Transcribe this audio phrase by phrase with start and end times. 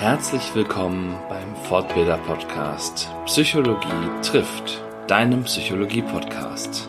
[0.00, 6.88] Herzlich willkommen beim Fortbilder Podcast Psychologie trifft, deinem Psychologie Podcast.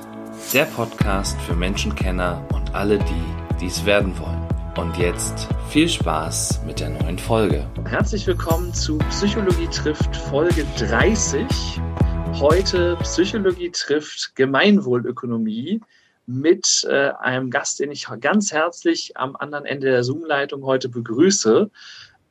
[0.53, 4.47] Der Podcast für Menschenkenner und alle, die dies werden wollen.
[4.77, 7.67] Und jetzt viel Spaß mit der neuen Folge.
[7.83, 11.45] Herzlich willkommen zu Psychologie trifft Folge 30.
[12.39, 15.81] Heute Psychologie trifft Gemeinwohlökonomie
[16.27, 21.69] mit äh, einem Gast, den ich ganz herzlich am anderen Ende der Zoom-Leitung heute begrüße.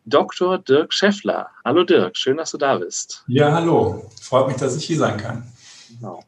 [0.04, 0.58] Dr.
[0.58, 1.48] Dirk Scheffler.
[1.64, 3.24] Hallo Dirk, schön, dass du da bist.
[3.28, 4.10] Ja, hallo.
[4.20, 5.45] Freut mich, dass ich hier sein kann.
[5.88, 6.24] Genau.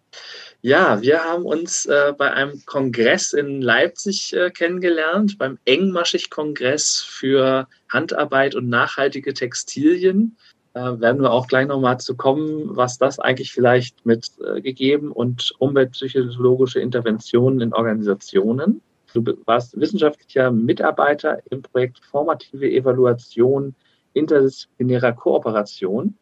[0.65, 7.67] Ja, wir haben uns äh, bei einem Kongress in Leipzig äh, kennengelernt, beim Engmaschig-Kongress für
[7.89, 10.37] Handarbeit und nachhaltige Textilien.
[10.75, 15.11] Äh, werden wir auch gleich nochmal zu kommen, was das eigentlich vielleicht mit äh, gegeben
[15.11, 18.83] und umweltpsychologische Interventionen in Organisationen.
[19.15, 23.75] Du warst wissenschaftlicher Mitarbeiter im Projekt Formative Evaluation
[24.15, 26.17] interdisziplinärer Kooperation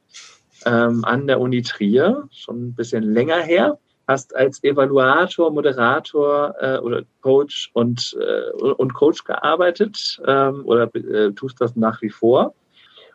[0.67, 3.79] ähm, an der Uni Trier, schon ein bisschen länger her.
[4.07, 11.33] Hast als Evaluator, Moderator äh, oder Coach und, äh, und Coach gearbeitet ähm, oder äh,
[11.33, 12.55] tust das nach wie vor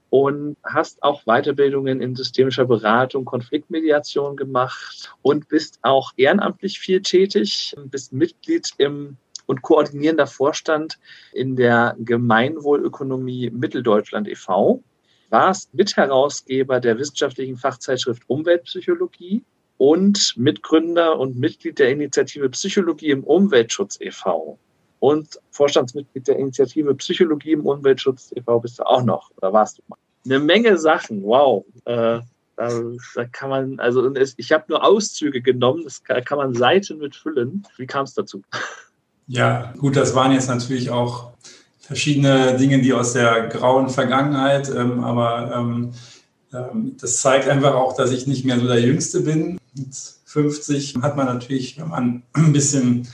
[0.10, 7.76] und hast auch Weiterbildungen in systemischer Beratung, Konfliktmediation gemacht und bist auch ehrenamtlich viel tätig,
[7.88, 11.00] bist Mitglied im und koordinierender Vorstand
[11.34, 14.84] in der Gemeinwohlökonomie Mitteldeutschland e.V.
[15.30, 19.44] Warst Mitherausgeber der wissenschaftlichen Fachzeitschrift Umweltpsychologie
[19.78, 24.58] und Mitgründer und Mitglied der Initiative Psychologie im Umweltschutz e.V.
[25.00, 28.60] Und Vorstandsmitglied der Initiative Psychologie im Umweltschutz e.V.
[28.60, 29.98] bist du auch noch, oder warst du mal?
[30.26, 31.66] Eine Menge Sachen, wow.
[31.86, 32.22] Äh,
[32.56, 37.68] da, kann man, also ich habe nur Auszüge genommen, das kann man Seiten mit füllen.
[37.78, 38.42] Wie kam es dazu?
[39.28, 41.32] Ja, gut, das waren jetzt natürlich auch
[41.80, 45.92] verschiedene Dinge, die aus der grauen Vergangenheit, ähm, aber ähm,
[46.54, 49.60] ähm, das zeigt einfach auch, dass ich nicht mehr so der Jüngste bin.
[49.76, 49.96] Mit
[50.26, 53.08] 50 hat man natürlich, wenn man ein bisschen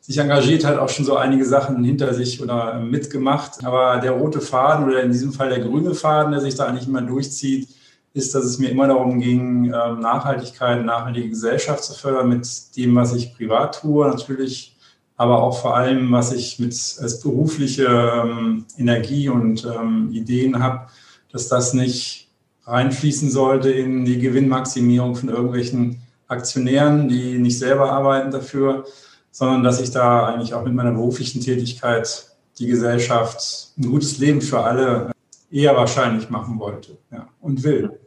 [0.00, 3.64] sich engagiert hat, auch schon so einige Sachen hinter sich oder ähm, mitgemacht.
[3.64, 6.86] Aber der rote Faden oder in diesem Fall der grüne Faden, der sich da eigentlich
[6.86, 7.68] immer durchzieht,
[8.12, 12.46] ist, dass es mir immer darum ging, ähm, Nachhaltigkeit, nachhaltige Gesellschaft zu fördern mit
[12.76, 14.06] dem, was ich privat tue.
[14.06, 14.73] Natürlich
[15.16, 20.88] aber auch vor allem, was ich mit als berufliche ähm, Energie und ähm, Ideen habe,
[21.30, 22.28] dass das nicht
[22.64, 28.84] reinfließen sollte in die Gewinnmaximierung von irgendwelchen Aktionären, die nicht selber arbeiten dafür,
[29.30, 34.40] sondern dass ich da eigentlich auch mit meiner beruflichen Tätigkeit die Gesellschaft ein gutes Leben
[34.40, 35.12] für alle
[35.50, 37.98] eher wahrscheinlich machen wollte ja, und will.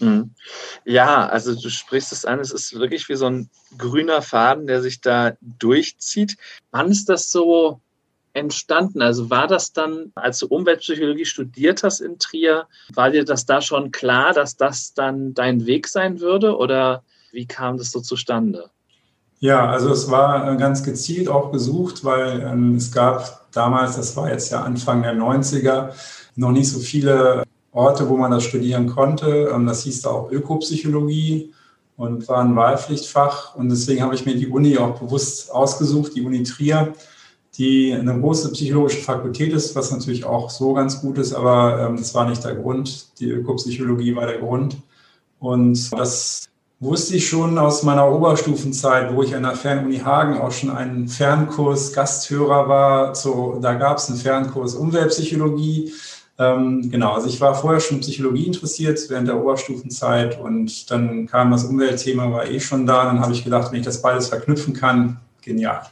[0.00, 0.30] Mhm.
[0.84, 4.82] Ja, also du sprichst es an, es ist wirklich wie so ein grüner Faden, der
[4.82, 6.36] sich da durchzieht.
[6.70, 7.80] Wann ist das so
[8.32, 9.02] entstanden?
[9.02, 13.60] Also war das dann, als du Umweltpsychologie studiert hast in Trier, war dir das da
[13.60, 18.70] schon klar, dass das dann dein Weg sein würde oder wie kam das so zustande?
[19.40, 24.16] Ja, also es war äh, ganz gezielt auch gesucht, weil ähm, es gab damals, das
[24.16, 25.90] war jetzt ja Anfang der 90er,
[26.34, 29.50] noch nicht so viele Orte, wo man das studieren konnte.
[29.54, 31.52] Ähm, das hieß da auch Ökopsychologie
[31.96, 33.54] und war ein Wahlpflichtfach.
[33.56, 36.94] Und deswegen habe ich mir die Uni auch bewusst ausgesucht, die Uni Trier,
[37.56, 41.96] die eine große psychologische Fakultät ist, was natürlich auch so ganz gut ist, aber ähm,
[41.96, 43.18] das war nicht der Grund.
[43.18, 44.76] Die Ökopsychologie war der Grund.
[45.40, 46.48] Und das
[46.80, 51.08] wusste ich schon aus meiner Oberstufenzeit, wo ich an der Fernuni Hagen auch schon einen
[51.08, 53.14] Fernkurs Gasthörer war.
[53.16, 55.92] So, da gab es einen Fernkurs Umweltpsychologie.
[56.40, 61.50] Ähm, genau, also ich war vorher schon Psychologie interessiert während der Oberstufenzeit und dann kam
[61.50, 63.04] das Umweltthema, war eh schon da.
[63.04, 65.82] Dann habe ich gedacht, wenn ich das beides verknüpfen kann, genial.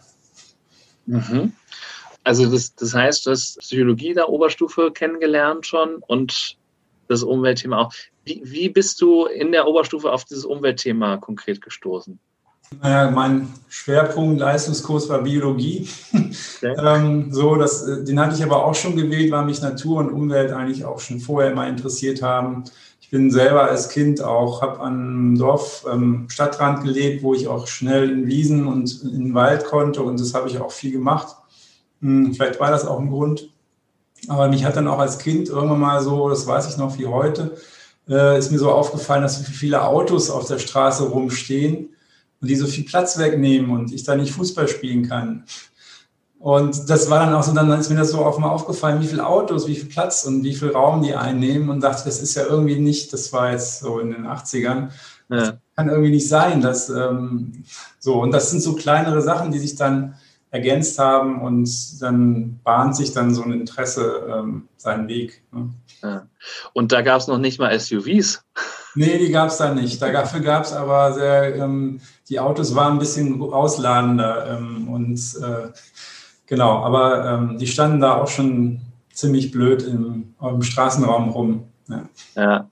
[1.07, 1.53] Mhm.
[2.23, 6.57] Also das, das heißt, du hast Psychologie der Oberstufe kennengelernt schon und
[7.09, 7.93] das Umweltthema auch.
[8.25, 12.19] Wie, wie bist du in der Oberstufe auf dieses Umweltthema konkret gestoßen?
[12.83, 15.89] Naja, mein Schwerpunkt Leistungskurs war Biologie.
[16.13, 16.75] Okay.
[16.85, 20.53] ähm, so, das, den hatte ich aber auch schon gewählt, weil mich Natur und Umwelt
[20.53, 22.65] eigentlich auch schon vorher immer interessiert haben.
[23.01, 27.47] Ich bin selber als Kind auch, habe an einem Dorf ähm, Stadtrand gelebt, wo ich
[27.47, 30.91] auch schnell in Wiesen und in den Wald konnte und das habe ich auch viel
[30.91, 31.37] gemacht.
[32.01, 33.49] Hm, vielleicht war das auch ein Grund.
[34.29, 37.07] Aber mich hat dann auch als Kind irgendwann mal so, das weiß ich noch wie
[37.07, 37.57] heute,
[38.09, 41.91] äh, ist mir so aufgefallen, dass so viele Autos auf der Straße rumstehen
[42.41, 45.45] und die so viel Platz wegnehmen und ich da nicht Fußball spielen kann.
[46.39, 49.07] Und das war dann auch so, dann ist mir das so auch mal aufgefallen, wie
[49.07, 52.35] viele Autos, wie viel Platz und wie viel Raum die einnehmen und dachte, das ist
[52.35, 54.91] ja irgendwie nicht, das war jetzt so in den 80ern,
[55.29, 57.65] das kann irgendwie nicht sein, dass ähm,
[57.99, 60.15] so, und das sind so kleinere Sachen, die sich dann
[60.51, 61.69] ergänzt haben und
[62.01, 65.43] dann bahnt sich dann so ein Interesse ähm, seinen Weg.
[65.53, 65.71] Ne?
[66.03, 66.27] Ja.
[66.73, 68.45] Und da gab es noch nicht mal SUVs.
[68.97, 70.01] Nee, die gab es da nicht.
[70.01, 75.69] Dafür gab es aber sehr, ähm, die Autos waren ein bisschen ausladender ähm, und äh,
[76.47, 78.81] genau, aber ähm, die standen da auch schon
[79.13, 81.69] ziemlich blöd im, im Straßenraum rum.
[81.89, 82.09] Ja.
[82.35, 82.71] ja.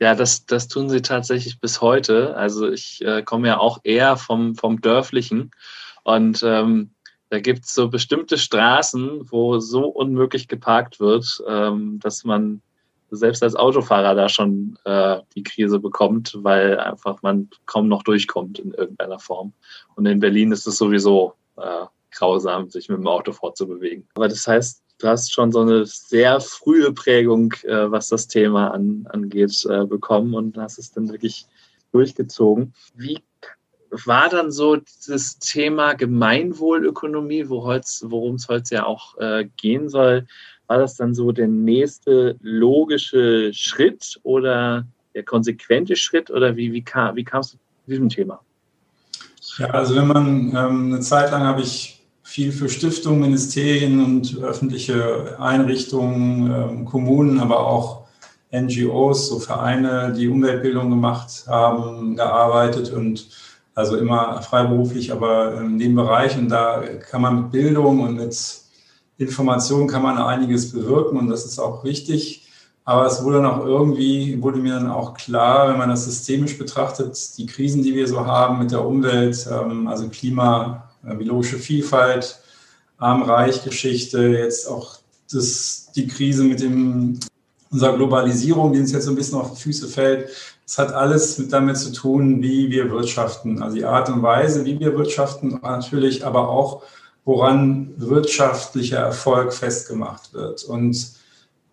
[0.00, 2.36] Ja, das, das tun sie tatsächlich bis heute.
[2.36, 5.52] Also ich äh, komme ja auch eher vom, vom Dörflichen
[6.02, 6.90] und ähm,
[7.30, 12.60] da gibt es so bestimmte Straßen, wo so unmöglich geparkt wird, ähm, dass man
[13.16, 18.58] selbst als Autofahrer da schon äh, die Krise bekommt, weil einfach man kaum noch durchkommt
[18.58, 19.52] in irgendeiner Form.
[19.94, 24.08] Und in Berlin ist es sowieso äh, grausam, sich mit dem Auto fortzubewegen.
[24.14, 28.68] Aber das heißt, du hast schon so eine sehr frühe Prägung, äh, was das Thema
[28.68, 31.46] an, angeht, äh, bekommen und hast es dann wirklich
[31.92, 32.72] durchgezogen.
[32.94, 33.18] Wie
[34.06, 40.26] war dann so dieses Thema Gemeinwohlökonomie, worum es heute ja auch äh, gehen soll,
[40.66, 46.82] war das dann so der nächste logische Schritt oder der konsequente Schritt oder wie, wie,
[46.82, 48.40] kam, wie kamst du zu diesem Thema?
[49.58, 54.38] Ja, also wenn man ähm, eine Zeit lang habe ich viel für Stiftungen, Ministerien und
[54.42, 58.06] öffentliche Einrichtungen, ähm, Kommunen, aber auch
[58.52, 63.28] NGOs, so Vereine, die Umweltbildung gemacht haben, gearbeitet und
[63.74, 66.36] also immer freiberuflich, aber in dem Bereich.
[66.36, 68.61] Und da kann man mit Bildung und mit
[69.22, 72.46] Information kann man einiges bewirken und das ist auch wichtig.
[72.84, 76.58] Aber es wurde dann auch irgendwie, wurde mir dann auch klar, wenn man das systemisch
[76.58, 81.58] betrachtet, die Krisen, die wir so haben mit der Umwelt, ähm, also Klima, äh, biologische
[81.58, 82.40] Vielfalt,
[82.98, 84.98] Arm-Reich-Geschichte, jetzt auch
[85.32, 87.20] das, die Krise mit dem,
[87.70, 90.28] unserer Globalisierung, die uns jetzt so ein bisschen auf die Füße fällt,
[90.66, 93.62] das hat alles damit zu tun, wie wir wirtschaften.
[93.62, 96.82] Also die Art und Weise, wie wir wirtschaften, natürlich, aber auch
[97.24, 100.64] woran wirtschaftlicher Erfolg festgemacht wird.
[100.64, 101.12] Und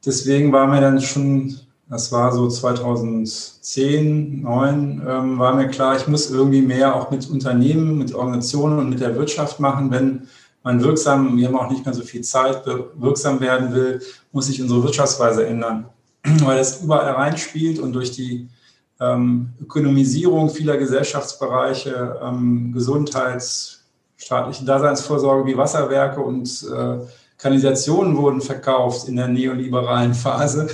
[0.06, 1.60] deswegen war mir dann schon,
[1.90, 7.30] das war so 2010, 2009, ähm, war mir klar, ich muss irgendwie mehr auch mit
[7.30, 10.28] Unternehmen, mit Organisationen und mit der Wirtschaft machen, wenn
[10.64, 14.02] man wirksam, wir haben auch nicht mehr so viel Zeit, wirksam werden will,
[14.32, 15.86] muss sich unsere Wirtschaftsweise ändern,
[16.24, 18.50] weil das überall reinspielt und durch die
[19.00, 23.79] ähm, Ökonomisierung vieler Gesellschaftsbereiche, ähm, Gesundheits,
[24.20, 26.98] staatliche Daseinsvorsorge wie Wasserwerke und äh,
[27.38, 30.68] Kanalisationen wurden verkauft in der neoliberalen Phase.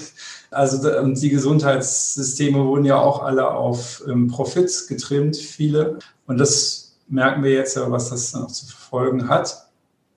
[0.51, 5.99] Also und die Gesundheitssysteme wurden ja auch alle auf ähm, Profit getrimmt, viele.
[6.27, 9.67] Und das merken wir jetzt ja, was das noch zu verfolgen hat.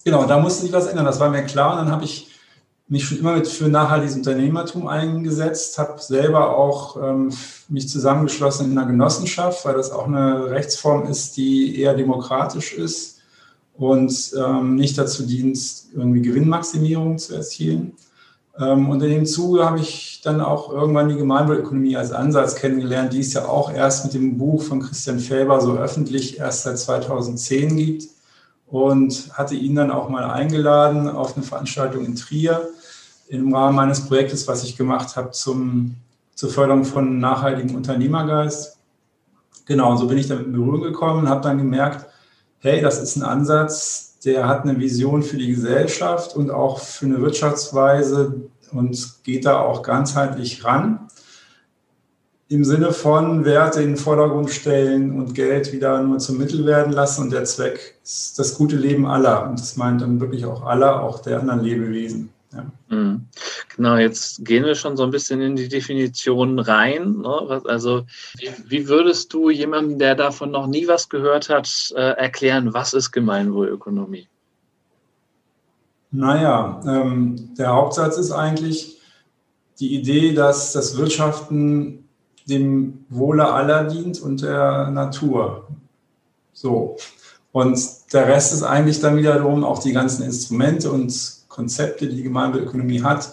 [0.05, 1.73] Genau, da musste sich was ändern, das war mir klar.
[1.73, 2.31] Und dann habe ich
[2.87, 7.31] mich schon immer mit für nachhaltiges Unternehmertum eingesetzt, habe selber auch ähm,
[7.69, 13.18] mich zusammengeschlossen in einer Genossenschaft, weil das auch eine Rechtsform ist, die eher demokratisch ist
[13.79, 15.59] und ähm, nicht dazu dient,
[15.95, 17.93] irgendwie Gewinnmaximierung zu erzielen.
[18.59, 23.13] Ähm, und in dem Zuge habe ich dann auch irgendwann die Gemeinwohlökonomie als Ansatz kennengelernt,
[23.13, 26.79] die es ja auch erst mit dem Buch von Christian Felber so öffentlich erst seit
[26.79, 28.05] 2010 gibt.
[28.67, 32.69] Und hatte ihn dann auch mal eingeladen auf eine Veranstaltung in Trier
[33.29, 35.95] im Rahmen meines Projektes, was ich gemacht habe zum,
[36.35, 38.77] zur Förderung von nachhaltigem Unternehmergeist.
[39.65, 42.08] Genau, so bin ich damit in Berührung gekommen und habe dann gemerkt,
[42.61, 47.07] hey, das ist ein Ansatz, der hat eine Vision für die Gesellschaft und auch für
[47.07, 51.09] eine Wirtschaftsweise und geht da auch ganzheitlich ran.
[52.51, 56.95] Im Sinne von Werte in den Vordergrund stellen und Geld wieder nur zum Mittel werden
[56.95, 57.25] lassen.
[57.25, 59.47] Und der Zweck ist das gute Leben aller.
[59.47, 62.31] Und das meint dann wirklich auch aller, auch der anderen Lebewesen.
[62.91, 63.27] Mhm.
[63.77, 67.19] Genau, jetzt gehen wir schon so ein bisschen in die Definition rein.
[67.19, 67.63] Ne?
[67.67, 68.07] Also,
[68.39, 72.95] wie, wie, würdest du jemandem, der davon noch nie was gehört hat, äh, erklären, was
[72.95, 74.29] ist Gemeinwohlökonomie?
[76.11, 78.99] Naja, ähm, der Hauptsatz ist eigentlich
[79.79, 82.09] die Idee, dass das Wirtschaften
[82.47, 85.69] dem Wohle aller dient und der Natur.
[86.55, 86.97] So.
[87.53, 87.79] Und
[88.13, 93.03] der Rest ist eigentlich dann wiederum auch die ganzen Instrumente und Konzepte, die die Gemeinwohlökonomie
[93.03, 93.33] hat,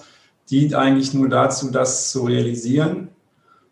[0.50, 3.10] dient eigentlich nur dazu, das zu realisieren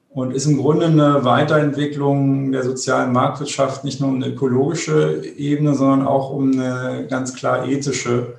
[0.10, 5.74] und ist im Grunde eine Weiterentwicklung der sozialen Marktwirtschaft, nicht nur um eine ökologische Ebene,
[5.74, 8.36] sondern auch um eine ganz klar ethische,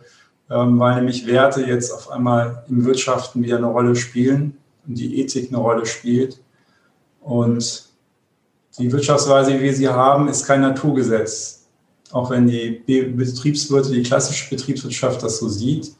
[0.49, 4.57] ähm, weil nämlich Werte jetzt auf einmal im Wirtschaften wieder eine Rolle spielen
[4.87, 6.41] und die Ethik eine Rolle spielt.
[7.23, 7.87] Und
[8.79, 11.67] die Wirtschaftsweise, wie wir sie haben, ist kein Naturgesetz.
[12.13, 15.97] Auch wenn die Betriebswirte, die klassische Betriebswirtschaft das so sieht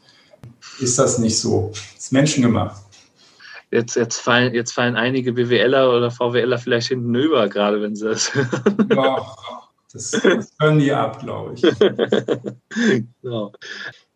[0.79, 1.71] ist das nicht so.
[1.73, 2.81] Das ist menschengemacht.
[3.71, 8.05] Jetzt, jetzt, fallen, jetzt fallen einige BWLer oder VWLer vielleicht hinten über, gerade wenn sie
[8.05, 8.31] das.
[8.89, 9.35] ja,
[9.95, 11.61] Das, das können die ab, glaube ich.
[13.21, 13.53] genau.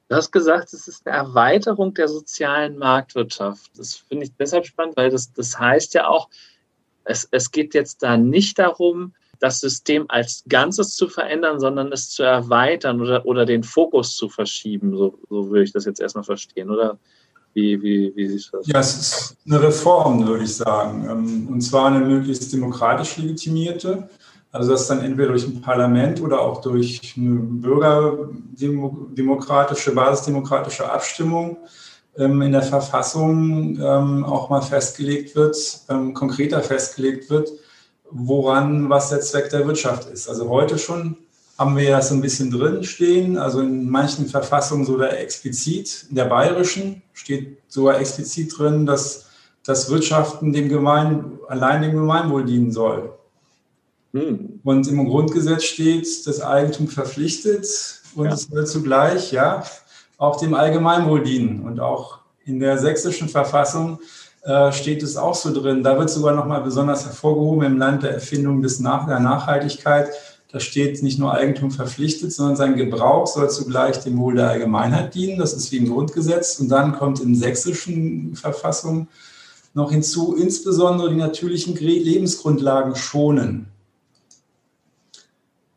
[0.09, 3.71] Du hast gesagt, es ist eine Erweiterung der sozialen Marktwirtschaft.
[3.77, 6.29] Das finde ich deshalb spannend, weil das, das heißt ja auch,
[7.05, 12.09] es, es geht jetzt da nicht darum, das System als Ganzes zu verändern, sondern es
[12.09, 14.95] zu erweitern oder, oder den Fokus zu verschieben.
[14.95, 16.97] So, so würde ich das jetzt erstmal verstehen, oder?
[17.53, 18.67] Wie, wie, wie siehst du das?
[18.67, 21.07] Ja, es ist eine Reform, würde ich sagen.
[21.09, 24.07] Ähm, und zwar eine möglichst demokratisch legitimierte.
[24.51, 31.57] Also das dann entweder durch ein Parlament oder auch durch eine bürgerdemokratische, basisdemokratische Abstimmung
[32.17, 35.55] ähm, in der Verfassung ähm, auch mal festgelegt wird,
[36.13, 37.51] konkreter festgelegt wird,
[38.11, 40.27] woran was der Zweck der Wirtschaft ist.
[40.29, 41.17] Also heute schon
[41.57, 46.15] haben wir das so ein bisschen drin stehen, also in manchen Verfassungen sogar explizit, in
[46.15, 49.25] der bayerischen steht sogar explizit drin, dass
[49.65, 53.13] das Wirtschaften dem Gemein, allein dem Gemeinwohl dienen soll.
[54.13, 54.61] Hm.
[54.63, 57.67] Und im Grundgesetz steht, das Eigentum verpflichtet
[58.15, 58.33] und ja.
[58.33, 59.63] es soll zugleich ja
[60.17, 61.61] auch dem Allgemeinwohl dienen.
[61.61, 63.99] Und auch in der sächsischen Verfassung
[64.43, 65.83] äh, steht es auch so drin.
[65.83, 70.09] Da wird sogar nochmal besonders hervorgehoben im Land der Erfindung des Nach der Nachhaltigkeit.
[70.51, 75.13] Da steht nicht nur Eigentum verpflichtet, sondern sein Gebrauch soll zugleich dem Wohl der Allgemeinheit
[75.13, 75.37] dienen.
[75.37, 76.59] Das ist wie im Grundgesetz.
[76.59, 79.07] Und dann kommt in sächsischen Verfassung
[79.73, 83.67] noch hinzu, insbesondere die natürlichen Lebensgrundlagen schonen.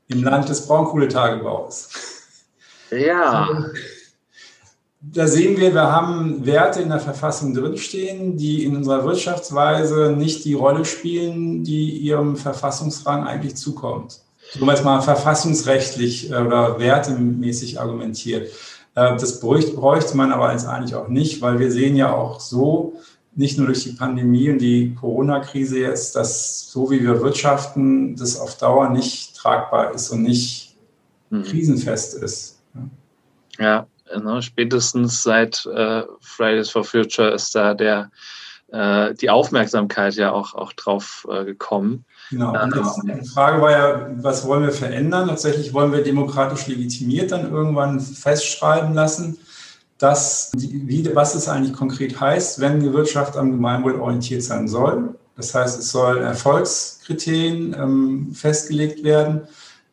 [0.08, 1.90] Im Land des Braunkohletagebaus.
[2.90, 3.48] Ja.
[5.04, 10.44] Da sehen wir, wir haben Werte in der Verfassung drinstehen, die in unserer Wirtschaftsweise nicht
[10.44, 14.20] die Rolle spielen, die ihrem Verfassungsrang eigentlich zukommt.
[14.52, 18.52] So jetzt mal verfassungsrechtlich äh, oder wertemäßig argumentiert.
[18.94, 22.94] Äh, das bräuchte man aber jetzt eigentlich auch nicht, weil wir sehen ja auch so,
[23.34, 28.38] nicht nur durch die Pandemie und die Corona-Krise jetzt, dass so wie wir wirtschaften, das
[28.38, 30.76] auf Dauer nicht tragbar ist und nicht
[31.30, 31.42] mhm.
[31.42, 32.60] krisenfest ist.
[33.58, 33.86] Ja,
[34.18, 34.42] Ne?
[34.42, 38.10] Spätestens seit äh, Fridays for Future ist da der,
[38.72, 42.04] äh, die Aufmerksamkeit ja auch, auch drauf äh, gekommen.
[42.30, 42.54] Genau.
[43.04, 45.28] Die Frage war ja, was wollen wir verändern?
[45.28, 49.38] Tatsächlich wollen wir demokratisch legitimiert dann irgendwann festschreiben lassen,
[49.98, 54.66] dass die, wie, was es eigentlich konkret heißt, wenn die Wirtschaft am Gemeinwohl orientiert sein
[54.66, 55.14] soll.
[55.36, 59.42] Das heißt, es sollen Erfolgskriterien ähm, festgelegt werden,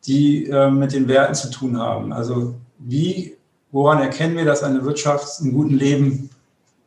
[0.06, 2.12] die äh, mit den Werten zu tun haben.
[2.12, 3.36] Also wie
[3.72, 6.30] woran erkennen wir, dass eine Wirtschaft einem guten Leben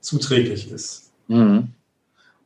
[0.01, 1.11] zuträglich ist?
[1.27, 1.69] Mhm.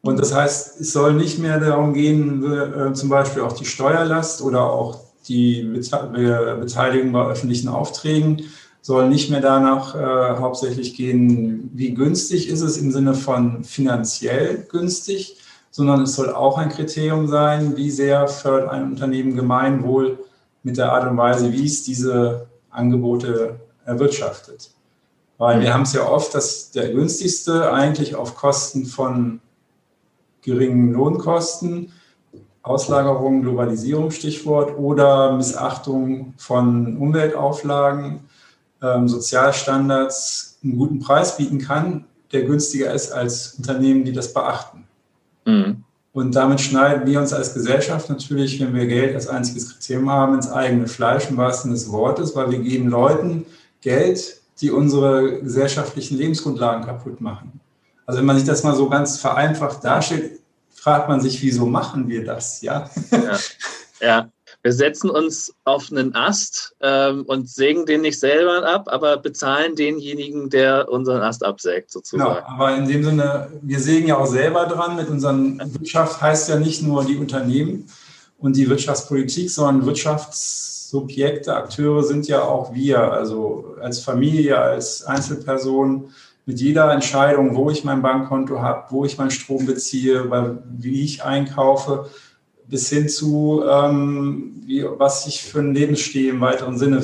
[0.02, 4.42] Und das heißt, es soll nicht mehr darum gehen, äh, zum Beispiel auch die Steuerlast
[4.42, 8.44] oder auch die Beteiligung bei öffentlichen Aufträgen
[8.82, 14.66] soll nicht mehr danach äh, hauptsächlich gehen, wie günstig ist es im Sinne von finanziell
[14.70, 15.36] günstig,
[15.72, 20.20] sondern es soll auch ein Kriterium sein, wie sehr fördert ein Unternehmen Gemeinwohl
[20.64, 24.72] mit der Art und Weise, wie es diese Angebote erwirtschaftet.
[25.38, 29.40] Weil wir haben es ja oft, dass der günstigste eigentlich auf Kosten von
[30.42, 31.92] geringen Lohnkosten,
[32.64, 38.22] Auslagerung, Globalisierung, Stichwort, oder Missachtung von Umweltauflagen,
[38.82, 44.86] ähm, Sozialstandards einen guten Preis bieten kann, der günstiger ist als Unternehmen, die das beachten.
[45.46, 45.84] Mhm.
[46.14, 50.34] Und damit schneiden wir uns als Gesellschaft natürlich, wenn wir Geld als einziges Kriterium haben,
[50.34, 53.46] ins eigene Fleisch im wahrsten Sinne des Wortes, weil wir geben Leuten
[53.82, 57.60] Geld, die unsere gesellschaftlichen Lebensgrundlagen kaputt machen.
[58.06, 60.40] Also wenn man sich das mal so ganz vereinfacht darstellt,
[60.72, 62.62] fragt man sich, wieso machen wir das?
[62.62, 62.90] Ja.
[63.12, 63.38] ja.
[64.02, 64.30] ja.
[64.64, 69.76] Wir setzen uns auf einen Ast ähm, und sägen den nicht selber ab, aber bezahlen
[69.76, 72.34] denjenigen, der unseren Ast absägt, sozusagen.
[72.34, 74.96] Genau, aber in dem Sinne, wir sägen ja auch selber dran.
[74.96, 77.88] Mit unseren Wirtschaft heißt ja nicht nur die Unternehmen
[78.40, 85.04] und die Wirtschaftspolitik, sondern Wirtschafts Subjekte, Akteure sind ja auch wir, also als Familie, als
[85.04, 86.12] Einzelperson,
[86.46, 90.32] mit jeder Entscheidung, wo ich mein Bankkonto habe, wo ich meinen Strom beziehe,
[90.80, 92.10] wie ich einkaufe,
[92.70, 97.04] bis hin zu, ähm, wie, was ich für ein Lebensstil im weiteren Sinne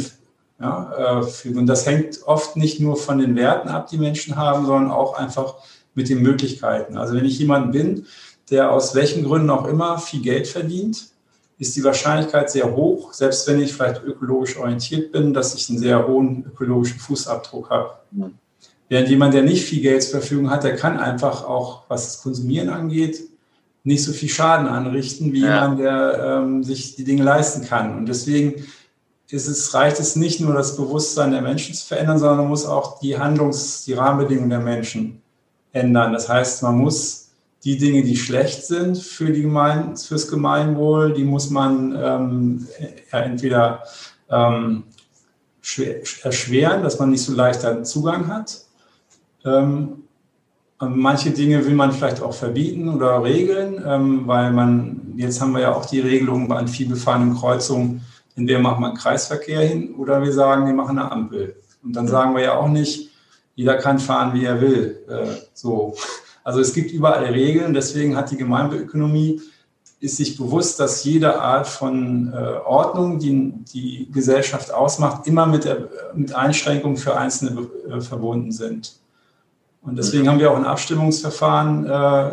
[0.62, 1.60] ja, äh, führe.
[1.60, 5.16] Und das hängt oft nicht nur von den Werten ab, die Menschen haben, sondern auch
[5.16, 5.56] einfach
[5.94, 6.96] mit den Möglichkeiten.
[6.96, 8.06] Also wenn ich jemand bin,
[8.50, 11.13] der aus welchen Gründen auch immer viel Geld verdient,
[11.64, 15.80] ist die Wahrscheinlichkeit sehr hoch, selbst wenn ich vielleicht ökologisch orientiert bin, dass ich einen
[15.80, 17.92] sehr hohen ökologischen Fußabdruck habe.
[18.12, 18.36] Mhm.
[18.90, 22.22] Während jemand, der nicht viel Geld zur Verfügung hat, der kann einfach auch, was das
[22.22, 23.22] Konsumieren angeht,
[23.84, 25.56] nicht so viel Schaden anrichten, wie ja.
[25.56, 27.98] jemand, der ähm, sich die Dinge leisten kann.
[27.98, 28.66] Und deswegen
[29.30, 32.66] ist es, reicht es nicht nur, das Bewusstsein der Menschen zu verändern, sondern man muss
[32.66, 35.22] auch die Handlungs-, die Rahmenbedingungen der Menschen
[35.72, 36.14] ändern.
[36.14, 37.23] Das heißt, man muss
[37.64, 42.68] die Dinge, die schlecht sind für die Gemein fürs Gemeinwohl, die muss man ähm,
[43.12, 43.84] ja, entweder
[44.30, 44.84] ähm,
[46.24, 48.62] erschweren, dass man nicht so leicht einen Zugang hat.
[49.46, 50.04] Ähm,
[50.80, 55.62] manche Dinge will man vielleicht auch verbieten oder regeln, ähm, weil man, jetzt haben wir
[55.62, 58.02] ja auch die Regelung bei vielbefahrenen Kreuzungen,
[58.36, 61.56] in der macht man Kreisverkehr hin oder wir sagen, wir machen eine Ampel.
[61.84, 63.12] Und dann sagen wir ja auch nicht,
[63.56, 65.04] jeder kann fahren, wie er will.
[65.08, 65.96] Äh, so.
[66.44, 69.42] Also es gibt überall Regeln, deswegen hat die Gemeinwohlökonomie
[70.04, 75.64] ist sich bewusst, dass jede Art von äh, Ordnung, die die Gesellschaft ausmacht, immer mit,
[75.64, 78.98] der, mit Einschränkungen für Einzelne äh, verbunden sind.
[79.82, 82.32] Und deswegen haben wir auch ein Abstimmungsverfahren äh,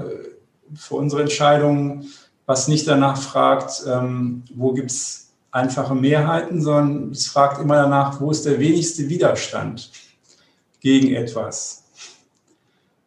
[0.74, 2.06] für unsere Entscheidungen,
[2.44, 8.20] was nicht danach fragt, ähm, wo gibt es einfache Mehrheiten, sondern es fragt immer danach,
[8.20, 9.92] wo ist der wenigste Widerstand
[10.80, 11.84] gegen etwas.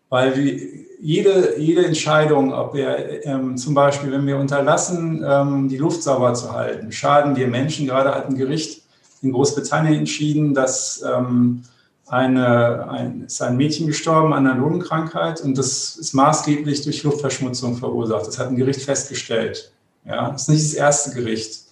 [0.08, 5.76] Weil wir, jede, jede Entscheidung, ob wir ähm, zum Beispiel, wenn wir unterlassen, ähm, die
[5.76, 7.88] Luft sauber zu halten, schaden wir Menschen.
[7.88, 8.84] Gerade hat ein Gericht
[9.22, 11.64] in Großbritannien entschieden, dass ähm,
[12.08, 17.76] eine, ein, ist ein Mädchen gestorben an einer Lungenkrankheit und das ist maßgeblich durch Luftverschmutzung
[17.76, 18.26] verursacht.
[18.26, 19.74] Das hat ein Gericht festgestellt.
[20.06, 21.64] Ja, das ist nicht das erste Gericht.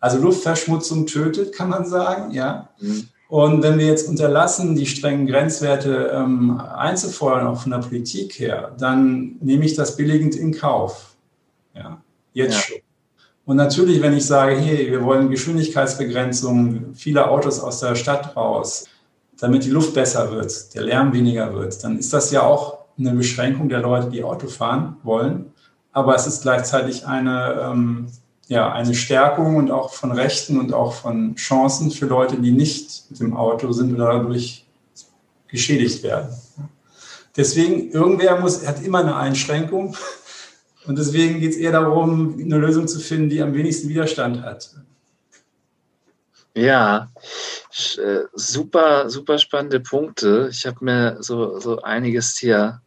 [0.00, 2.68] Also Luftverschmutzung tötet, kann man sagen, ja.
[2.78, 3.08] Mhm.
[3.30, 8.72] Und wenn wir jetzt unterlassen, die strengen Grenzwerte ähm, einzufordern, auch von der Politik her,
[8.76, 11.14] dann nehme ich das billigend in Kauf.
[11.72, 12.60] Ja, jetzt ja.
[12.60, 12.76] schon.
[13.44, 18.86] Und natürlich, wenn ich sage, hey, wir wollen Geschwindigkeitsbegrenzungen, viele Autos aus der Stadt raus,
[19.38, 23.12] damit die Luft besser wird, der Lärm weniger wird, dann ist das ja auch eine
[23.12, 25.52] Beschränkung der Leute, die Auto fahren wollen.
[25.92, 28.06] Aber es ist gleichzeitig eine ähm,
[28.50, 33.08] ja, eine Stärkung und auch von Rechten und auch von Chancen für Leute, die nicht
[33.08, 34.66] mit dem Auto sind oder dadurch
[35.46, 36.34] geschädigt werden.
[37.36, 39.96] Deswegen, irgendwer muss, hat immer eine Einschränkung.
[40.84, 44.68] Und deswegen geht es eher darum, eine Lösung zu finden, die am wenigsten Widerstand hat.
[46.56, 47.08] Ja,
[47.98, 50.48] äh, super, super spannende Punkte.
[50.50, 52.80] Ich habe mir so, so einiges hier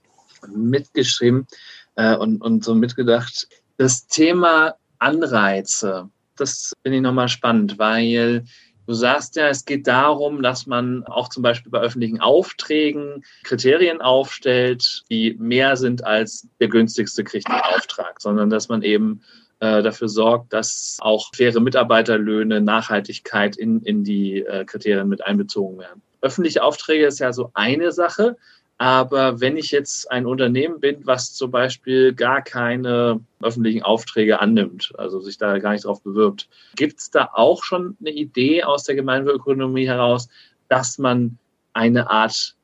[0.46, 1.48] mitgeschrieben
[1.96, 3.48] äh, und, und so mitgedacht.
[3.78, 6.10] Das Thema Anreize.
[6.36, 8.46] Das finde ich nochmal spannend, weil
[8.88, 14.02] du sagst ja, es geht darum, dass man auch zum Beispiel bei öffentlichen Aufträgen Kriterien
[14.02, 19.22] aufstellt, die mehr sind als der günstigste kriegt den Auftrag, sondern dass man eben
[19.60, 25.80] äh, dafür sorgt, dass auch faire Mitarbeiterlöhne, Nachhaltigkeit in, in die äh, Kriterien mit einbezogen
[25.80, 26.02] werden.
[26.22, 28.38] Öffentliche Aufträge ist ja so eine Sache,
[28.78, 34.94] aber wenn ich jetzt ein Unternehmen bin, was zum Beispiel gar keine öffentlichen Aufträge annimmt,
[34.98, 38.84] also sich da gar nicht drauf bewirbt, gibt es da auch schon eine Idee aus
[38.84, 40.28] der Gemeinwohlökonomie heraus,
[40.70, 41.38] dass man
[41.74, 42.56] eine Art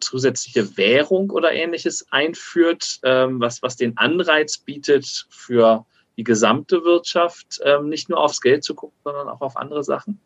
[0.00, 7.60] zusätzliche Währung oder ähnliches einführt, ähm, was, was den Anreiz bietet für die gesamte Wirtschaft,
[7.62, 10.20] ähm, nicht nur aufs Geld zu gucken, sondern auch auf andere Sachen?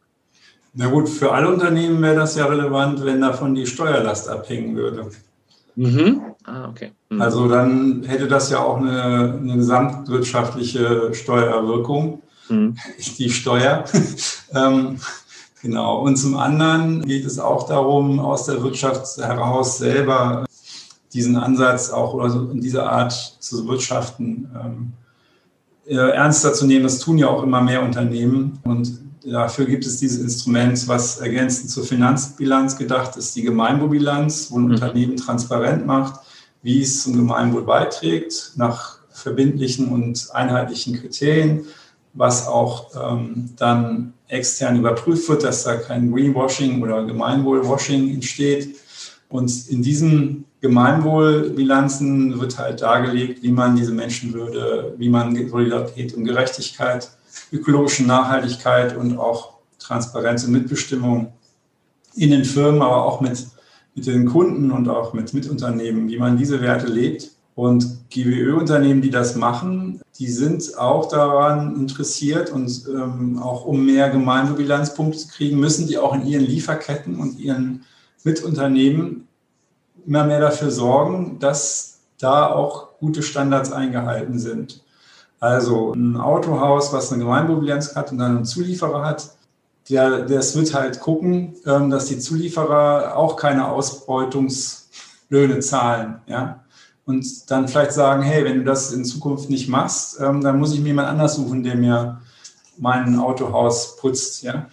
[0.73, 5.11] Na gut, für alle Unternehmen wäre das ja relevant, wenn davon die Steuerlast abhängen würde.
[5.75, 6.21] Mhm.
[6.45, 6.93] Ah, okay.
[7.09, 7.21] Mhm.
[7.21, 12.77] Also dann hätte das ja auch eine, eine gesamtwirtschaftliche Steuerwirkung, mhm.
[13.19, 13.85] die Steuer.
[14.55, 14.99] ähm,
[15.61, 16.01] genau.
[16.03, 20.45] Und zum anderen geht es auch darum, aus der Wirtschaft heraus selber
[21.13, 24.93] diesen Ansatz auch oder so in dieser Art zu wirtschaften ähm,
[25.87, 26.85] äh, ernster zu nehmen.
[26.85, 31.71] Das tun ja auch immer mehr Unternehmen und Dafür gibt es dieses Instrument, was ergänzend
[31.71, 34.71] zur Finanzbilanz gedacht ist, die Gemeinwohlbilanz, wo ein mhm.
[34.73, 36.21] Unternehmen transparent macht,
[36.63, 41.67] wie es zum Gemeinwohl beiträgt, nach verbindlichen und einheitlichen Kriterien,
[42.15, 48.77] was auch ähm, dann extern überprüft wird, dass da kein Greenwashing oder Gemeinwohlwashing entsteht.
[49.29, 56.25] Und in diesen Gemeinwohlbilanzen wird halt dargelegt, wie man diese Menschenwürde, wie man Solidarität und
[56.25, 57.11] Gerechtigkeit
[57.53, 61.33] ökologischen Nachhaltigkeit und auch Transparenz und Mitbestimmung
[62.15, 63.47] in den Firmen, aber auch mit,
[63.95, 67.31] mit den Kunden und auch mit Mitunternehmen, wie man diese Werte lebt.
[67.55, 74.09] Und GWÖ-Unternehmen, die das machen, die sind auch daran interessiert und ähm, auch um mehr
[74.11, 77.85] Gemeinwohlbilanzpunkte zu kriegen, müssen die auch in ihren Lieferketten und ihren
[78.25, 79.29] Mitunternehmen
[80.07, 84.83] immer mehr dafür sorgen, dass da auch gute Standards eingehalten sind.
[85.41, 89.31] Also ein Autohaus, was eine Gemeinwohlbilanz hat und dann einen Zulieferer hat,
[89.89, 96.21] der, das wird halt gucken, ähm, dass die Zulieferer auch keine Ausbeutungslöhne zahlen.
[96.27, 96.63] Ja?
[97.07, 100.75] Und dann vielleicht sagen, hey, wenn du das in Zukunft nicht machst, ähm, dann muss
[100.75, 102.21] ich mir jemand anders suchen, der mir
[102.77, 104.43] mein Autohaus putzt.
[104.43, 104.69] Ja?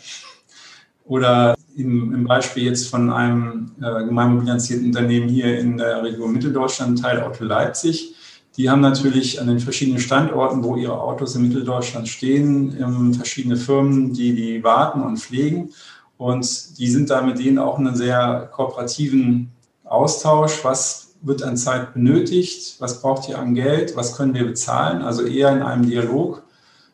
[1.06, 7.02] Oder im, im Beispiel jetzt von einem äh, gemeinwohlbilanzierten Unternehmen hier in der Region Mitteldeutschland,
[7.02, 8.17] Teil Auto Leipzig,
[8.58, 13.56] Die haben natürlich an den verschiedenen Standorten, wo ihre Autos in Mitteldeutschland stehen, ähm, verschiedene
[13.56, 15.70] Firmen, die die warten und pflegen.
[16.18, 19.52] Und die sind da mit denen auch in einem sehr kooperativen
[19.84, 20.64] Austausch.
[20.64, 22.78] Was wird an Zeit benötigt?
[22.80, 23.96] Was braucht ihr an Geld?
[23.96, 25.04] Was können wir bezahlen?
[25.04, 26.42] Also eher in einem Dialog.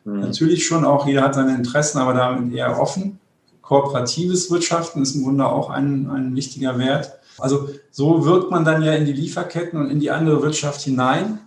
[0.04, 0.20] Mhm.
[0.20, 3.18] Natürlich schon auch, jeder hat seine Interessen, aber damit eher offen.
[3.62, 7.14] Kooperatives Wirtschaften ist im Grunde auch ein, ein wichtiger Wert.
[7.38, 11.40] Also so wirkt man dann ja in die Lieferketten und in die andere Wirtschaft hinein.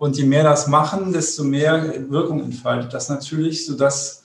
[0.00, 4.24] Und je mehr das machen, desto mehr Wirkung entfaltet das natürlich, sodass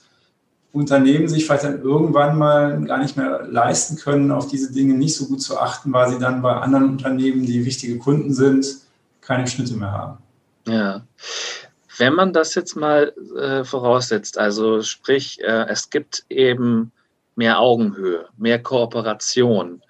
[0.72, 5.14] Unternehmen sich vielleicht dann irgendwann mal gar nicht mehr leisten können, auf diese Dinge nicht
[5.14, 8.66] so gut zu achten, weil sie dann bei anderen Unternehmen, die wichtige Kunden sind,
[9.20, 10.18] keine Schnitte mehr haben.
[10.66, 11.06] Ja.
[11.98, 16.90] Wenn man das jetzt mal äh, voraussetzt, also sprich, äh, es gibt eben
[17.34, 19.82] mehr Augenhöhe, mehr Kooperation,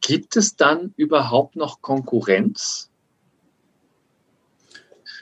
[0.00, 2.88] gibt es dann überhaupt noch Konkurrenz?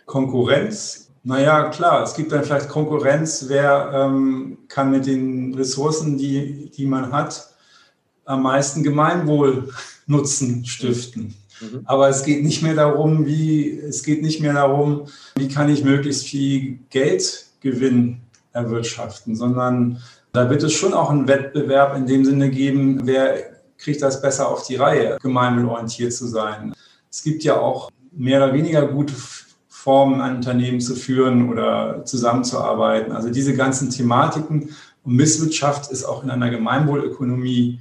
[0.07, 1.11] Konkurrenz?
[1.23, 6.87] Naja, klar, es gibt dann vielleicht Konkurrenz, wer ähm, kann mit den Ressourcen, die, die
[6.87, 7.49] man hat,
[8.27, 11.35] am meisten Gemeinwohlnutzen stiften.
[11.61, 11.81] Mhm.
[11.85, 15.85] Aber es geht nicht mehr darum, wie, es geht nicht mehr darum, wie kann ich
[15.85, 18.21] möglichst viel Geldgewinn
[18.53, 24.03] erwirtschaften, sondern da wird es schon auch einen Wettbewerb in dem Sinne geben, wer kriegt
[24.03, 26.75] das besser auf die Reihe, gemeinwohlorientiert zu sein.
[27.11, 29.14] Es gibt ja auch mehr oder weniger gute
[29.85, 33.12] Formen, ein Unternehmen zu führen oder zusammenzuarbeiten.
[33.12, 34.70] Also diese ganzen Thematiken
[35.03, 37.81] und Misswirtschaft ist auch in einer Gemeinwohlökonomie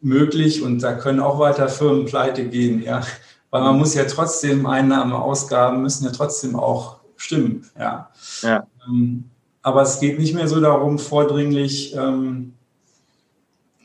[0.00, 3.02] möglich und da können auch weiter Firmen pleite gehen, ja.
[3.50, 8.08] Weil man muss ja trotzdem Einnahmen, Ausgaben müssen ja trotzdem auch stimmen, ja.
[8.40, 8.66] ja.
[8.88, 9.24] Ähm,
[9.60, 12.54] aber es geht nicht mehr so darum, vordringlich, ähm,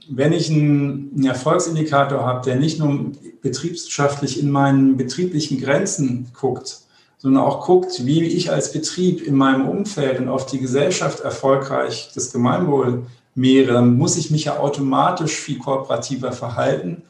[0.07, 6.84] wenn ich einen, Erfolgsindikator habe, der nicht nur betriebswirtschaftlich in meinen betrieblichen Grenzen guckt,
[7.17, 12.11] sondern auch guckt, wie ich als Betrieb in meinem Umfeld und auf die Gesellschaft erfolgreich
[12.13, 17.03] das Gemeinwohl mehre, dann muss ich mich ja automatisch viel kooperativer verhalten,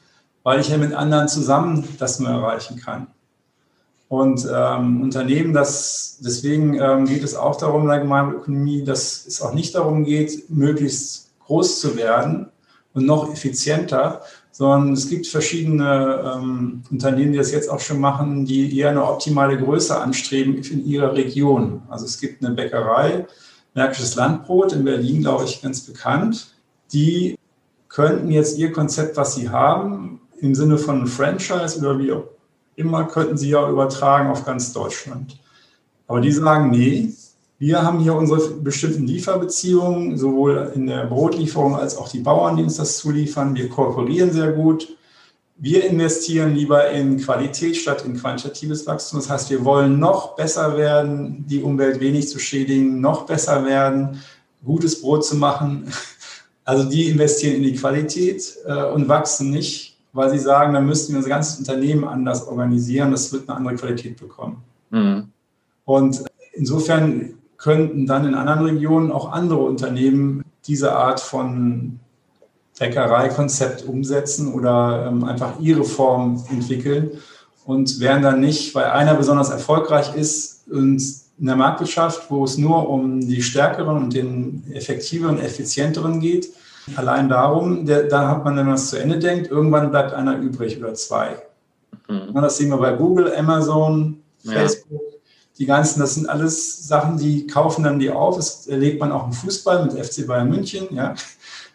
[0.43, 3.07] weil ich ja mit anderen zusammen das nur erreichen kann.
[4.07, 9.41] Und ähm, Unternehmen, das, deswegen ähm, geht es auch darum in der Gemeinwohlökonomie, dass es
[9.41, 12.47] auch nicht darum geht, möglichst groß zu werden
[12.93, 14.21] und noch effizienter,
[14.57, 19.03] sondern es gibt verschiedene ähm, Unternehmen, die das jetzt auch schon machen, die eher eine
[19.03, 21.81] optimale Größe anstreben in ihrer Region.
[21.89, 23.27] Also es gibt eine Bäckerei,
[23.73, 26.55] Märkisches Landbrot in Berlin, glaube ich, ganz bekannt.
[26.93, 27.37] Die
[27.89, 32.23] könnten jetzt ihr Konzept, was sie haben, im Sinne von Franchise oder wie auch
[32.77, 35.37] immer, könnten sie ja übertragen auf ganz Deutschland.
[36.07, 37.13] Aber die sagen, nee,
[37.57, 42.63] wir haben hier unsere bestimmten Lieferbeziehungen, sowohl in der Brotlieferung als auch die Bauern, die
[42.63, 43.55] uns das zuliefern.
[43.55, 44.89] Wir kooperieren sehr gut.
[45.57, 49.19] Wir investieren lieber in Qualität statt in quantitatives Wachstum.
[49.19, 54.21] Das heißt, wir wollen noch besser werden, die Umwelt wenig zu schädigen, noch besser werden,
[54.65, 55.91] gutes Brot zu machen.
[56.65, 61.13] Also die investieren in die Qualität äh, und wachsen nicht, weil sie sagen, dann müssten
[61.13, 63.11] wir unser ganzes Unternehmen anders organisieren.
[63.11, 64.63] Das wird eine andere Qualität bekommen.
[64.89, 65.29] Mhm.
[65.85, 71.99] Und insofern könnten dann in anderen Regionen auch andere Unternehmen diese Art von
[72.79, 77.11] Bäckereikonzept umsetzen oder ähm, einfach ihre Form entwickeln
[77.65, 81.01] und wären dann nicht, weil einer besonders erfolgreich ist und
[81.37, 86.49] in der Marktwirtschaft, wo es nur um die stärkeren und den effektiveren, effizienteren geht,
[86.95, 90.37] allein darum, der, da hat man, wenn man es zu Ende denkt, irgendwann bleibt einer
[90.37, 91.35] übrig oder zwei.
[92.07, 92.33] Mhm.
[92.35, 95.14] Das sehen wir bei Google, Amazon, Facebook, ja.
[95.57, 98.35] Die ganzen, das sind alles Sachen, die kaufen dann die auf.
[98.35, 101.15] Das erlebt man auch im Fußball mit FC Bayern München, ja.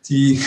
[0.08, 0.40] Die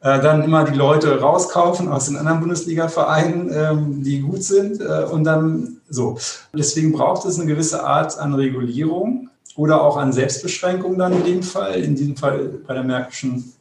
[0.00, 5.04] äh, dann immer die Leute rauskaufen aus den anderen Bundesliga-Vereinen, ähm, die gut sind äh,
[5.10, 6.18] und dann so.
[6.52, 11.42] Deswegen braucht es eine gewisse Art an Regulierung oder auch an Selbstbeschränkung dann in dem
[11.42, 11.74] Fall.
[11.80, 13.52] In diesem Fall bei der Märkischen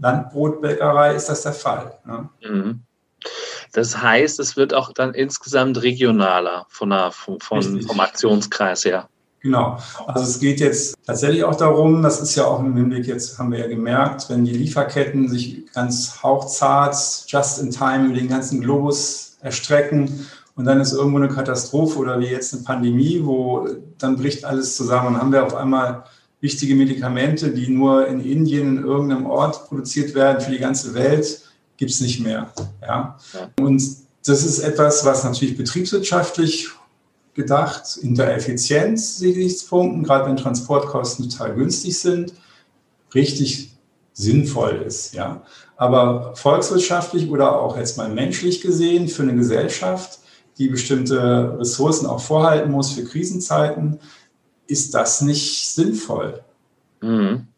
[0.00, 1.98] Landbrotbäckerei ist das der Fall.
[2.04, 2.28] Ne?
[2.48, 2.80] Mhm.
[3.72, 9.08] Das heißt, es wird auch dann insgesamt regionaler von der, von, von vom Aktionskreis her.
[9.40, 9.78] Genau.
[10.06, 13.50] Also es geht jetzt tatsächlich auch darum, das ist ja auch im Hinblick, jetzt haben
[13.50, 18.60] wir ja gemerkt, wenn die Lieferketten sich ganz hauchzart, just in time über den ganzen
[18.60, 23.66] Globus erstrecken und dann ist irgendwo eine Katastrophe oder wie jetzt eine Pandemie, wo
[23.98, 25.14] dann bricht alles zusammen.
[25.14, 26.04] Dann haben wir auf einmal
[26.40, 31.40] wichtige Medikamente, die nur in Indien in irgendeinem Ort produziert werden für die ganze Welt,
[31.82, 32.48] gibt es nicht mehr.
[32.80, 33.18] Ja?
[33.58, 33.82] Und
[34.24, 36.68] das ist etwas, was natürlich betriebswirtschaftlich
[37.34, 42.34] gedacht, in der Effizienzgesichtspunkten, gerade wenn Transportkosten total günstig sind,
[43.16, 43.72] richtig
[44.12, 45.12] sinnvoll ist.
[45.12, 45.42] Ja.
[45.76, 50.20] Aber volkswirtschaftlich oder auch jetzt mal menschlich gesehen für eine Gesellschaft
[50.58, 53.98] die bestimmte Ressourcen auch vorhalten muss für Krisenzeiten,
[54.68, 56.44] ist das nicht sinnvoll.
[57.00, 57.48] Mhm.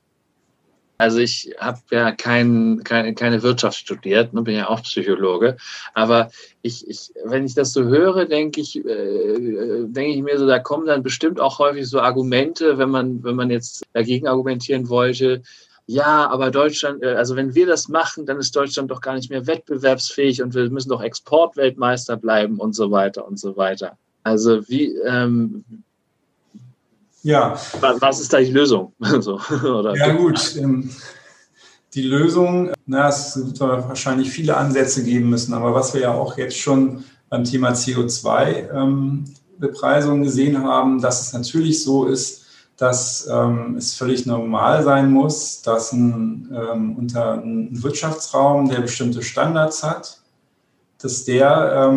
[0.97, 5.57] Also ich habe ja kein, keine, keine Wirtschaft studiert, ne, bin ja auch Psychologe.
[5.93, 6.31] Aber
[6.63, 10.61] ich, ich, wenn ich das so höre, denke ich, äh, denke ich mir so, da
[10.61, 15.43] kommen dann bestimmt auch häufig so Argumente, wenn man, wenn man jetzt dagegen argumentieren wollte.
[15.87, 19.31] Ja, aber Deutschland, äh, also wenn wir das machen, dann ist Deutschland doch gar nicht
[19.31, 23.99] mehr wettbewerbsfähig und wir müssen doch Exportweltmeister bleiben und so weiter und so weiter.
[24.23, 25.65] Also wie, ähm,
[27.25, 27.59] ja.
[27.81, 28.93] Was ist da die Lösung?
[29.21, 29.41] so,
[29.95, 30.55] ja, gut.
[30.57, 30.89] Ähm,
[31.95, 36.37] die Lösung, na, es wird wahrscheinlich viele Ansätze geben müssen, aber was wir ja auch
[36.37, 42.45] jetzt schon beim Thema CO2-Bepreisung ähm, gesehen haben, dass es natürlich so ist,
[42.77, 46.49] dass ähm, es völlig normal sein muss, dass ein,
[46.99, 50.21] unter ein Wirtschaftsraum, der bestimmte Standards hat,
[51.01, 51.91] dass der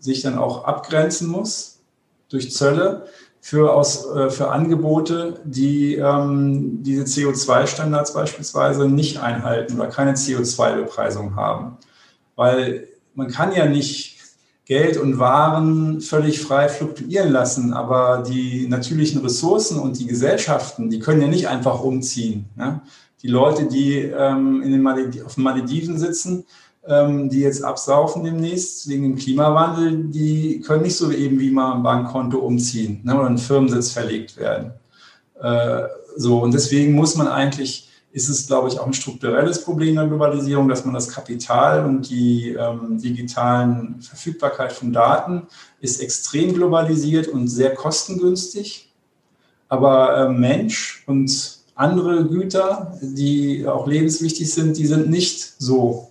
[0.00, 1.80] sich dann auch abgrenzen muss
[2.28, 3.06] durch Zölle
[3.40, 11.36] für, aus, äh, für Angebote, die ähm, diese CO2-Standards beispielsweise nicht einhalten oder keine CO2-Bepreisung
[11.36, 11.78] haben.
[12.36, 14.18] Weil man kann ja nicht
[14.66, 21.00] Geld und Waren völlig frei fluktuieren lassen, aber die natürlichen Ressourcen und die Gesellschaften, die
[21.00, 22.44] können ja nicht einfach umziehen.
[22.54, 22.80] Ne?
[23.22, 24.86] Die Leute, die ähm, in den
[25.26, 26.44] auf den Malediven sitzen,
[26.88, 31.82] die jetzt absaufen demnächst wegen dem Klimawandel, die können nicht so eben wie mal ein
[31.82, 34.72] Bankkonto umziehen ne, oder ein Firmensitz verlegt werden.
[35.40, 35.82] Äh,
[36.16, 40.06] so, und deswegen muss man eigentlich, ist es, glaube ich, auch ein strukturelles Problem der
[40.06, 45.42] Globalisierung, dass man das Kapital und die ähm, digitalen Verfügbarkeit von Daten
[45.80, 48.90] ist extrem globalisiert und sehr kostengünstig.
[49.68, 56.09] Aber äh, Mensch und andere Güter, die auch lebenswichtig sind, die sind nicht so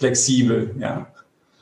[0.00, 0.74] flexibel.
[0.80, 1.06] Ja.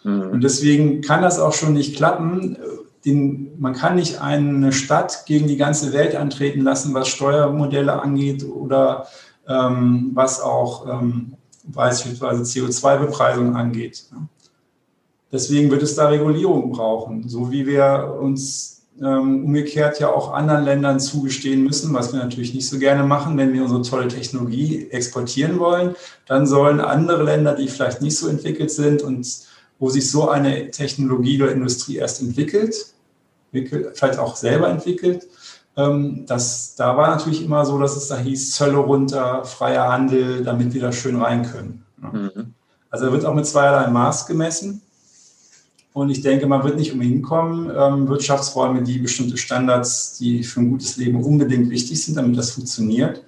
[0.05, 0.31] Mhm.
[0.31, 2.57] Und deswegen kann das auch schon nicht klappen.
[3.05, 8.45] Den, man kann nicht eine Stadt gegen die ganze Welt antreten lassen, was Steuermodelle angeht
[8.49, 9.07] oder
[9.49, 14.05] ähm, was auch ähm, beispielsweise CO2-Bepreisung angeht.
[15.33, 20.65] Deswegen wird es da Regulierung brauchen, so wie wir uns ähm, umgekehrt ja auch anderen
[20.65, 24.89] Ländern zugestehen müssen, was wir natürlich nicht so gerne machen, wenn wir unsere tolle Technologie
[24.91, 25.95] exportieren wollen.
[26.27, 29.27] Dann sollen andere Länder, die vielleicht nicht so entwickelt sind und
[29.79, 32.75] wo sich so eine Technologie oder Industrie erst entwickelt,
[33.53, 35.27] vielleicht auch selber entwickelt,
[35.79, 40.43] ähm, das, da war natürlich immer so, dass es da hieß, Zölle runter, freier Handel,
[40.43, 41.85] damit wir da schön rein können.
[41.99, 42.55] Mhm.
[42.91, 44.83] Also da wird auch mit zweierlei Maß gemessen.
[45.93, 50.61] Und ich denke, man wird nicht umhin kommen, ähm, Wirtschaftsräume, die bestimmte Standards, die für
[50.61, 53.23] ein gutes Leben unbedingt wichtig sind, damit das funktioniert,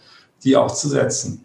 [0.45, 1.45] die auch zu setzen.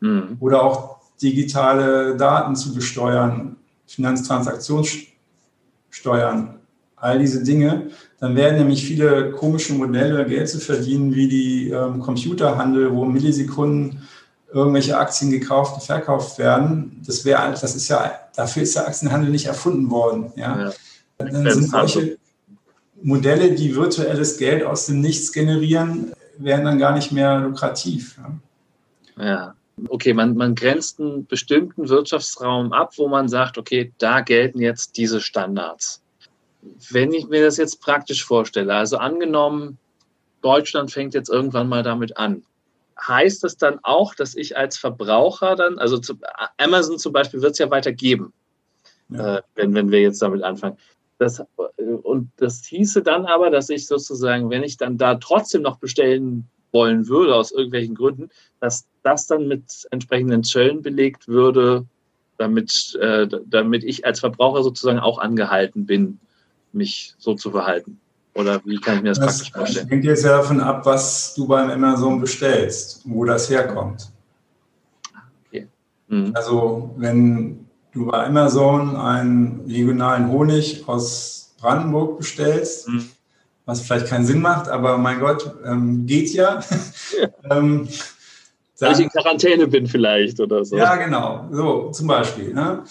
[0.00, 0.36] Mhm.
[0.38, 6.54] Oder auch digitale Daten zu besteuern, Finanztransaktionssteuern,
[6.96, 7.90] all diese Dinge.
[8.20, 14.02] Dann werden nämlich viele komische Modelle, Geld zu verdienen, wie die ähm, Computerhandel, wo Millisekunden
[14.52, 17.02] irgendwelche Aktien gekauft und verkauft werden.
[17.06, 20.32] Das wäre, das ist ja, dafür ist der Aktienhandel nicht erfunden worden.
[20.36, 20.58] Ja.
[20.58, 20.72] ja.
[21.18, 22.18] Dann sind solche
[23.02, 28.18] Modelle, die virtuelles Geld aus dem Nichts generieren, werden dann gar nicht mehr lukrativ.
[29.16, 29.24] Ja.
[29.24, 29.54] ja.
[29.88, 34.96] Okay, man, man grenzt einen bestimmten Wirtschaftsraum ab, wo man sagt, okay, da gelten jetzt
[34.96, 36.02] diese Standards.
[36.90, 39.78] Wenn ich mir das jetzt praktisch vorstelle, also angenommen,
[40.42, 42.42] Deutschland fängt jetzt irgendwann mal damit an,
[43.00, 46.18] heißt das dann auch, dass ich als Verbraucher dann, also zu,
[46.56, 48.32] Amazon zum Beispiel wird es ja weitergeben,
[49.10, 49.38] ja.
[49.38, 50.76] äh, wenn, wenn wir jetzt damit anfangen.
[51.18, 51.42] Das,
[51.76, 56.48] und das hieße dann aber, dass ich sozusagen, wenn ich dann da trotzdem noch bestellen
[56.70, 58.30] wollen würde, aus irgendwelchen Gründen,
[58.60, 61.86] dass das dann mit entsprechenden Zöllen belegt würde,
[62.36, 66.20] damit, äh, damit ich als Verbraucher sozusagen auch angehalten bin,
[66.72, 68.00] mich so zu verhalten.
[68.38, 69.86] Oder wie kann ich mir das, das praktisch vorstellen?
[69.86, 74.12] Das hängt jetzt ja davon ab, was du beim Amazon bestellst, wo das herkommt.
[75.48, 75.66] Okay.
[76.06, 76.30] Mhm.
[76.34, 83.08] Also wenn du bei Amazon einen regionalen Honig aus Brandenburg bestellst, mhm.
[83.66, 86.60] was vielleicht keinen Sinn macht, aber mein Gott, ähm, geht ja.
[87.50, 87.88] ähm,
[88.78, 90.76] Weil ich in Quarantäne bin vielleicht oder so.
[90.76, 91.48] Ja, genau.
[91.50, 92.54] So, zum Beispiel.
[92.54, 92.84] Ne?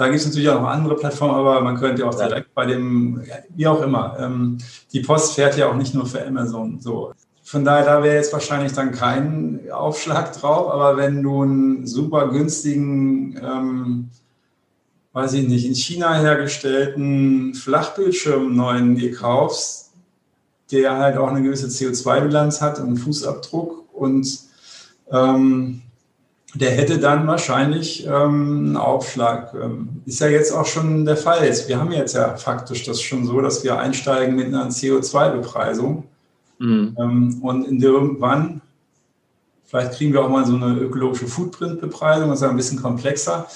[0.00, 3.22] Da gibt es natürlich auch noch andere Plattformen, aber man könnte auch direkt bei dem,
[3.50, 4.16] wie auch immer.
[4.18, 4.56] Ähm,
[4.94, 6.80] die Post fährt ja auch nicht nur für Amazon.
[6.80, 7.12] So.
[7.42, 12.28] Von daher, da wäre jetzt wahrscheinlich dann kein Aufschlag drauf, aber wenn du einen super
[12.28, 14.08] günstigen, ähm,
[15.12, 19.92] weiß ich nicht, in China hergestellten Flachbildschirm neuen dir kaufst,
[20.72, 24.26] der halt auch eine gewisse CO2-Bilanz hat und einen Fußabdruck und
[25.12, 25.82] ähm,
[26.54, 29.54] der hätte dann wahrscheinlich ähm, einen Aufschlag.
[29.54, 31.48] Ähm, ist ja jetzt auch schon der Fall.
[31.66, 36.04] Wir haben jetzt ja faktisch das schon so, dass wir einsteigen mit einer CO2-Bepreisung.
[36.58, 36.96] Mhm.
[36.98, 38.62] Ähm, und in irgendwann,
[39.64, 43.46] vielleicht kriegen wir auch mal so eine ökologische Footprint-Bepreisung, das ist ja ein bisschen komplexer.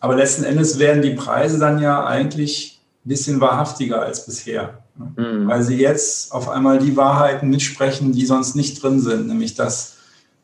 [0.00, 4.82] Aber letzten Endes werden die Preise dann ja eigentlich ein bisschen wahrhaftiger als bisher.
[5.16, 5.48] Mhm.
[5.48, 9.96] Weil sie jetzt auf einmal die Wahrheiten mitsprechen, die sonst nicht drin sind, nämlich dass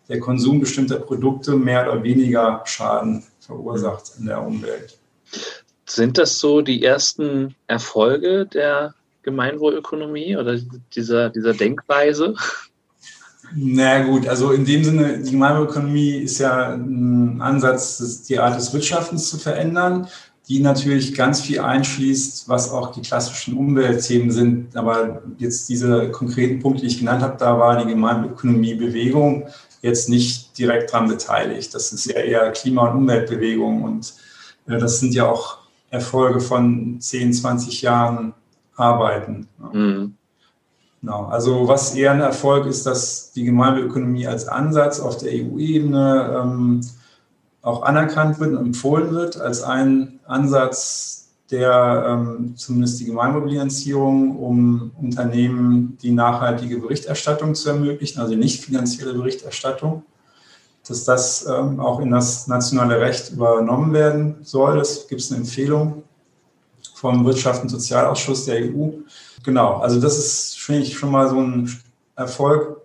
[0.09, 4.99] der Konsum bestimmter Produkte mehr oder weniger Schaden verursacht in der Umwelt.
[5.87, 10.59] Sind das so die ersten Erfolge der Gemeinwohlökonomie oder
[10.95, 12.35] dieser, dieser Denkweise?
[13.55, 18.73] Na gut, also in dem Sinne, die Gemeinwohlökonomie ist ja ein Ansatz, die Art des
[18.75, 20.09] Wirtschaftens zu verändern,
[20.49, 24.77] die natürlich ganz viel einschließt, was auch die klassischen Umweltthemen sind.
[24.77, 29.47] Aber jetzt diese konkreten Punkte, die ich genannt habe, da war die Gemeinwohlökonomie-Bewegung
[29.83, 31.75] jetzt nicht direkt daran beteiligt.
[31.75, 34.15] Das ist ja eher Klima- und Umweltbewegung und
[34.67, 35.59] äh, das sind ja auch
[35.91, 38.35] Erfolge von 10, 20 Jahren
[38.77, 39.49] Arbeiten.
[39.73, 40.15] Mhm.
[41.01, 41.27] Genau.
[41.27, 46.81] Also was eher ein Erfolg ist, dass die Gemeinwohlökonomie als Ansatz auf der EU-Ebene ähm,
[47.63, 54.91] auch anerkannt wird und empfohlen wird als ein Ansatz, der ähm, zumindest die Gemeinmobilisierung, um
[55.01, 60.03] Unternehmen die nachhaltige Berichterstattung zu ermöglichen, also nicht finanzielle Berichterstattung,
[60.87, 64.77] dass das ähm, auch in das nationale Recht übernommen werden soll.
[64.77, 66.03] Das gibt es eine Empfehlung
[66.95, 68.91] vom Wirtschafts- und Sozialausschuss der EU.
[69.43, 71.71] Genau, also das ist, finde ich, schon mal so ein
[72.17, 72.77] Erfolg.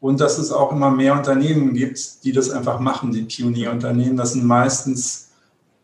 [0.00, 4.16] Und dass es auch immer mehr Unternehmen gibt, die das einfach machen, die Pionierunternehmen.
[4.16, 5.29] Das sind meistens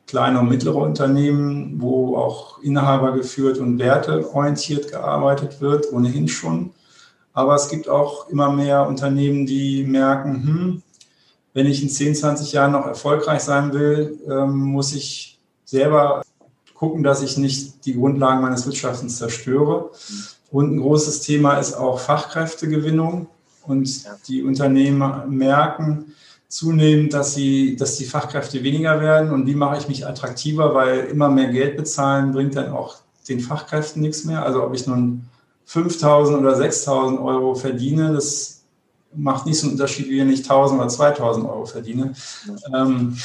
[0.06, 6.70] kleine und mittlere Unternehmen, wo auch Inhaber geführt und werteorientiert gearbeitet wird, ohnehin schon.
[7.32, 10.82] Aber es gibt auch immer mehr Unternehmen, die merken, hm,
[11.52, 16.22] wenn ich in 10, 20 Jahren noch erfolgreich sein will, ähm, muss ich selber
[16.74, 19.90] gucken, dass ich nicht die Grundlagen meines Wirtschaftens zerstöre.
[20.50, 23.28] Und ein großes Thema ist auch Fachkräftegewinnung.
[23.66, 26.14] Und die Unternehmen merken,
[26.56, 29.30] zunehmend, dass, sie, dass die Fachkräfte weniger werden.
[29.30, 32.96] Und wie mache ich mich attraktiver, weil immer mehr Geld bezahlen bringt dann auch
[33.28, 34.42] den Fachkräften nichts mehr.
[34.42, 35.26] Also ob ich nun
[35.68, 38.64] 5.000 oder 6.000 Euro verdiene, das
[39.14, 42.14] macht nicht so einen Unterschied, wie wenn ich 1.000 oder 2.000 Euro verdiene.
[42.74, 43.18] Ähm,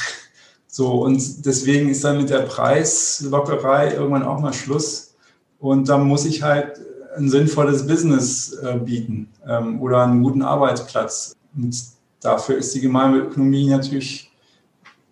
[0.66, 5.14] so, und deswegen ist dann mit der Preislockerei irgendwann auch mal Schluss.
[5.58, 6.80] Und dann muss ich halt
[7.16, 11.34] ein sinnvolles Business äh, bieten ähm, oder einen guten Arbeitsplatz.
[11.56, 11.74] Und
[12.22, 14.30] Dafür ist die Gemeinwohlökonomie natürlich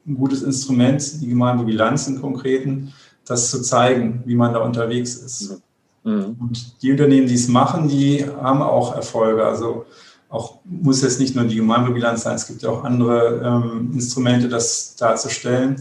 [0.06, 2.92] ein gutes Instrument, die Gemeinwohlbilanz im Konkreten,
[3.26, 5.60] das zu zeigen, wie man da unterwegs ist.
[6.04, 6.36] Mhm.
[6.40, 9.44] Und die Unternehmen, die es machen, die haben auch Erfolge.
[9.44, 9.86] Also
[10.28, 14.48] auch muss jetzt nicht nur die Gemeinwohlbilanz sein, es gibt ja auch andere ähm, Instrumente,
[14.48, 15.76] das darzustellen.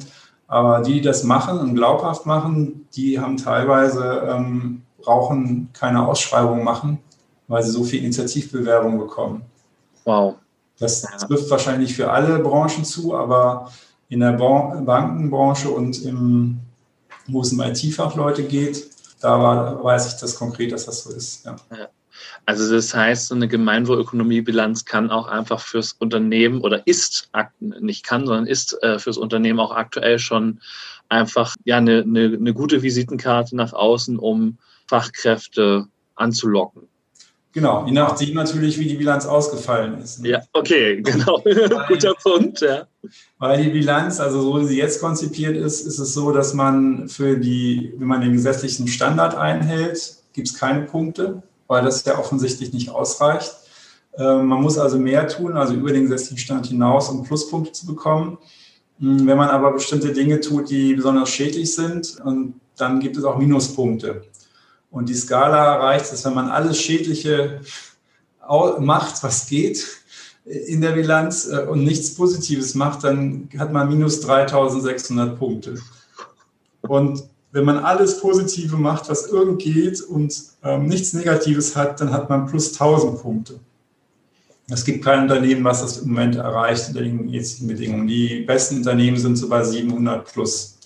[0.48, 6.64] Aber die, die das machen und glaubhaft machen, die haben teilweise, ähm, brauchen keine Ausschreibung
[6.64, 6.98] machen,
[7.48, 9.44] weil sie so viel Initiativbewerbung bekommen.
[10.06, 10.36] Wow.
[10.80, 13.72] Das trifft wahrscheinlich für alle Branchen zu, aber
[14.08, 16.60] in der Bankenbranche und im,
[17.28, 18.90] wo es um IT-Fachleute geht,
[19.22, 21.46] da war, weiß ich das konkret, dass das so ist.
[21.46, 21.56] Ja.
[22.46, 28.26] Also das heißt, so eine Gemeinwohlökonomiebilanz kann auch einfach fürs Unternehmen oder ist, nicht kann,
[28.26, 30.60] sondern ist äh, fürs Unternehmen auch aktuell schon
[31.10, 36.88] einfach ja, eine, eine, eine gute Visitenkarte nach außen, um Fachkräfte anzulocken.
[37.52, 40.22] Genau, je nachdem natürlich, wie die Bilanz ausgefallen ist.
[40.22, 40.30] Ne?
[40.30, 41.42] Ja, okay, genau.
[41.88, 42.88] Guter Punkt, ja.
[43.40, 47.10] Weil die Bilanz, also so wie sie jetzt konzipiert ist, ist es so, dass man
[47.10, 52.20] für die, wenn man den gesetzlichen Standard einhält, gibt es keine Punkte, weil das ja
[52.20, 53.52] offensichtlich nicht ausreicht.
[54.18, 57.88] Ähm, man muss also mehr tun, also über den gesetzlichen Standard hinaus, um Pluspunkte zu
[57.88, 58.38] bekommen.
[59.00, 62.18] Hm, wenn man aber bestimmte Dinge tut, die besonders schädlich sind,
[62.78, 64.22] dann gibt es auch Minuspunkte.
[64.92, 67.62] Und die Skala erreicht es, wenn man alles Schädliche
[68.80, 69.86] macht, was geht
[70.46, 75.76] in der Bilanz äh, und nichts Positives macht, dann hat man minus 3600 Punkte.
[76.82, 82.12] Und wenn man alles Positive macht, was irgend geht und ähm, nichts Negatives hat, dann
[82.12, 83.60] hat man plus 1000 Punkte.
[84.72, 88.08] Es gibt kein Unternehmen, was das im Moment erreicht unter den jetzigen Bedingungen.
[88.08, 90.78] Die besten Unternehmen sind so bei 700 plus.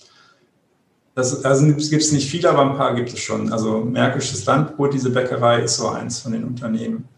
[1.14, 3.52] Das, also gibt es nicht viele, aber ein paar gibt es schon.
[3.52, 7.08] Also Märkisches Landbrot, diese Bäckerei, ist so eins von den Unternehmen.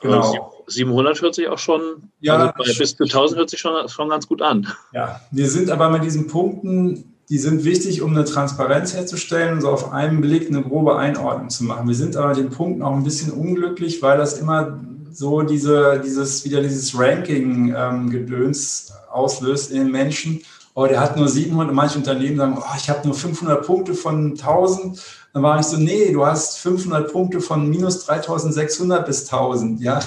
[0.00, 0.52] Genau.
[0.66, 1.80] 700 hört sich auch schon,
[2.20, 4.66] ja, also bis zu 1000 hört sich schon, schon ganz gut an.
[4.92, 9.60] Ja, wir sind aber mit diesen Punkten, die sind wichtig, um eine Transparenz herzustellen und
[9.60, 11.86] so auf einen Blick eine grobe Einordnung zu machen.
[11.88, 14.80] Wir sind aber mit den Punkten auch ein bisschen unglücklich, weil das immer
[15.12, 20.42] so diese, dieses, wieder dieses Ranking-Gedöns ähm, auslöst in den Menschen.
[20.74, 24.30] Oh, der hat nur 700, manche Unternehmen sagen, oh, ich habe nur 500 Punkte von
[24.30, 25.02] 1000.
[25.34, 30.00] Dann war ich so, nee, du hast 500 Punkte von minus 3600 bis 1000, ja.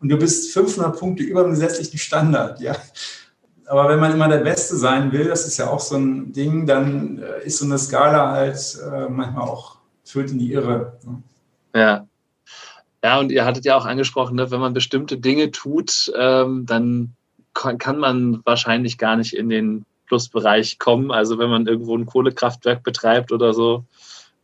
[0.00, 2.74] Und du bist 500 Punkte über dem gesetzlichen Standard, ja.
[3.66, 6.66] Aber wenn man immer der Beste sein will, das ist ja auch so ein Ding,
[6.66, 10.98] dann äh, ist so eine Skala halt äh, manchmal auch führt in die Irre.
[11.04, 11.22] Ne?
[11.74, 12.06] Ja.
[13.02, 17.14] Ja, und ihr hattet ja auch angesprochen, ne, wenn man bestimmte Dinge tut, ähm, dann
[17.54, 21.12] kann man wahrscheinlich gar nicht in den Plusbereich kommen.
[21.12, 23.84] Also wenn man irgendwo ein Kohlekraftwerk betreibt oder so,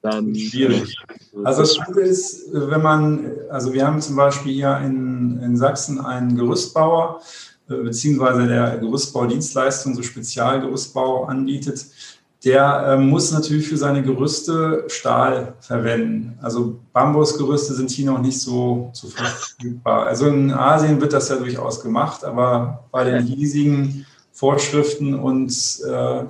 [0.00, 0.96] dann schwierig.
[1.42, 6.00] Also das Gute ist, wenn man, also wir haben zum Beispiel hier in, in Sachsen
[6.00, 7.20] einen Gerüstbauer,
[7.68, 11.86] äh, beziehungsweise der Gerüstbaudienstleistung, so Spezialgerüstbau anbietet,
[12.44, 16.38] der äh, muss natürlich für seine Gerüste Stahl verwenden.
[16.40, 20.06] Also Bambusgerüste sind hier noch nicht so, so verfügbar.
[20.06, 24.06] Also in Asien wird das ja durchaus gemacht, aber bei den hiesigen
[24.36, 25.50] Vorschriften und
[25.86, 26.24] äh,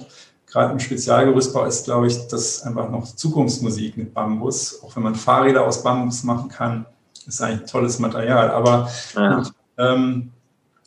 [0.47, 4.81] gerade im Spezialgerüstbau ist, glaube ich, das einfach noch Zukunftsmusik mit Bambus.
[4.81, 6.87] Auch wenn man Fahrräder aus Bambus machen kann,
[7.27, 8.51] ist eigentlich ein tolles Material.
[8.51, 9.43] Aber ja.
[9.77, 10.31] ähm,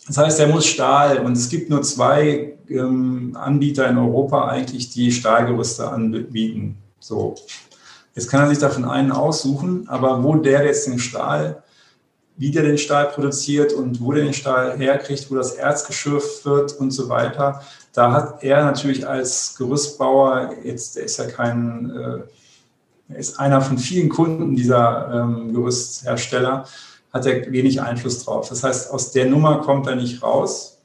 [0.07, 4.89] das heißt, er muss Stahl und es gibt nur zwei ähm, Anbieter in Europa eigentlich,
[4.89, 6.78] die Stahlgerüste anbieten.
[7.01, 7.36] So.
[8.15, 11.63] Jetzt kann er sich davon einen aussuchen, aber wo der jetzt den Stahl,
[12.39, 16.43] wie der den Stahl produziert und wo der den Stahl herkriegt, wo das Erz geschürft
[16.45, 17.61] wird und so weiter,
[17.93, 22.25] da hat er natürlich als Gerüstbauer, jetzt der ist ja kein,
[23.09, 26.65] äh, ist einer von vielen Kunden dieser ähm, Gerüsthersteller,
[27.13, 28.49] hat er wenig Einfluss drauf.
[28.49, 30.79] Das heißt, aus der Nummer kommt er nicht raus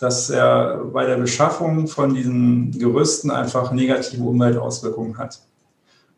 [0.00, 5.40] dass er bei der Beschaffung von diesen Gerüsten einfach negative Umweltauswirkungen hat.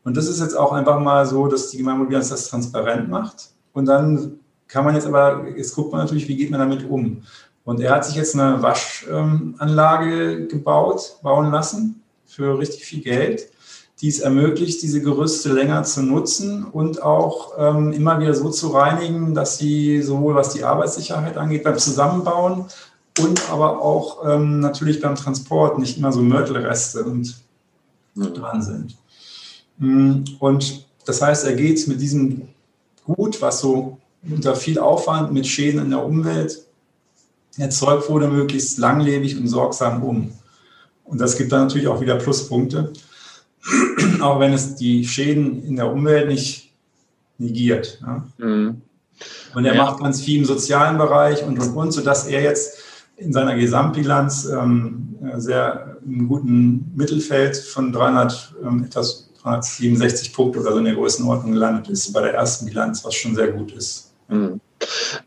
[0.05, 3.51] Und das ist jetzt auch einfach mal so, dass die Gemeinwohlbilanz das transparent macht.
[3.73, 4.39] Und dann
[4.73, 7.23] kann man jetzt aber, jetzt guckt man natürlich, wie geht man damit um.
[7.65, 13.51] Und er hat sich jetzt eine Waschanlage gebaut, bauen lassen für richtig viel Geld,
[14.01, 18.69] die es ermöglicht, diese Gerüste länger zu nutzen und auch ähm, immer wieder so zu
[18.69, 22.65] reinigen, dass sie sowohl was die Arbeitssicherheit angeht beim Zusammenbauen
[23.21, 27.37] und aber auch ähm, natürlich beim Transport nicht immer so Mörtelreste und
[28.15, 28.35] mhm.
[28.35, 28.97] dran sind.
[29.77, 32.49] Mm, und das heißt, er geht mit diesem
[33.05, 33.99] Gut, was so
[34.29, 36.65] unter viel Aufwand mit Schäden in der Umwelt
[37.59, 40.33] erzeugt wurde, möglichst langlebig und sorgsam um.
[41.05, 42.93] Und das gibt dann natürlich auch wieder Pluspunkte,
[44.21, 46.73] auch wenn es die Schäden in der Umwelt nicht
[47.39, 48.01] negiert.
[48.01, 48.27] Ja?
[48.39, 48.83] Mhm.
[49.55, 49.85] Und er ja.
[49.85, 52.79] macht ganz viel im sozialen Bereich und und und, sodass er jetzt
[53.17, 60.73] in seiner Gesamtbilanz ähm, sehr im guten Mittelfeld von 300, ähm, etwas 367 Punkte oder
[60.73, 64.12] so in der Größenordnung gelandet ist bei der ersten Bilanz, was schon sehr gut ist.
[64.29, 64.61] Mhm.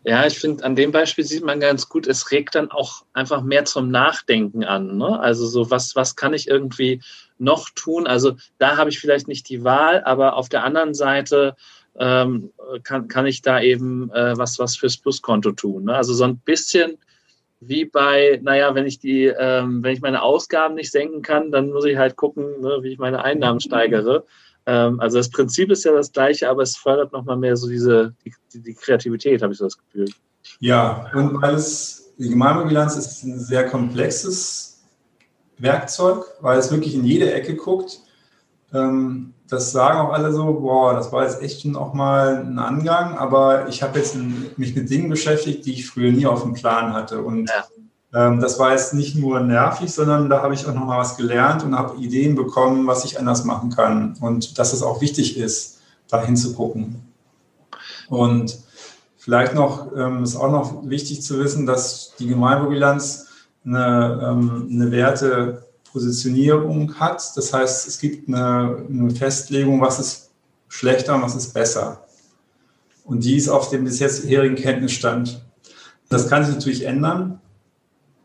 [0.03, 3.41] Ja, ich finde, an dem Beispiel sieht man ganz gut, es regt dann auch einfach
[3.41, 4.97] mehr zum Nachdenken an.
[4.97, 5.19] Ne?
[5.19, 7.01] Also so, was, was kann ich irgendwie
[7.37, 8.07] noch tun?
[8.07, 11.55] Also da habe ich vielleicht nicht die Wahl, aber auf der anderen Seite
[11.97, 12.51] ähm,
[12.83, 15.85] kann, kann ich da eben äh, was, was fürs Pluskonto tun.
[15.85, 15.95] Ne?
[15.95, 16.97] Also so ein bisschen
[17.61, 21.71] wie bei, naja, wenn ich die, ähm, wenn ich meine Ausgaben nicht senken kann, dann
[21.71, 24.25] muss ich halt gucken, ne, wie ich meine Einnahmen steigere.
[24.66, 28.13] Ähm, also das Prinzip ist ja das gleiche, aber es fördert nochmal mehr so diese
[28.24, 30.07] die, die Kreativität, habe ich so das Gefühl.
[30.59, 34.84] Ja, und weil es, die Gemeinwohlbilanz ist ein sehr komplexes
[35.57, 37.99] Werkzeug, weil es wirklich in jede Ecke guckt.
[38.74, 43.18] Ähm, das sagen auch alle so, boah, das war jetzt echt noch mal ein Angang,
[43.18, 44.16] aber ich habe jetzt
[44.57, 47.22] mich mit Dingen beschäftigt, die ich früher nie auf dem Plan hatte.
[47.22, 47.63] Und ja.
[48.16, 51.18] Ähm, das war jetzt nicht nur nervig, sondern da habe ich auch noch mal was
[51.18, 54.16] gelernt und habe Ideen bekommen, was ich anders machen kann.
[54.22, 57.03] Und dass es auch wichtig ist, da hinzugucken.
[58.07, 58.57] Und
[59.18, 63.28] vielleicht noch ähm, ist auch noch wichtig zu wissen, dass die Gemeinwohlbilanz
[63.66, 67.36] eine, ähm, eine Werte Positionierung hat.
[67.36, 70.30] Das heißt, es gibt eine, eine Festlegung, was ist
[70.70, 72.05] schlechter und was ist besser.
[73.03, 75.43] Und die ist auf dem bisherigen Kenntnisstand.
[76.07, 77.41] Das kann sich natürlich ändern,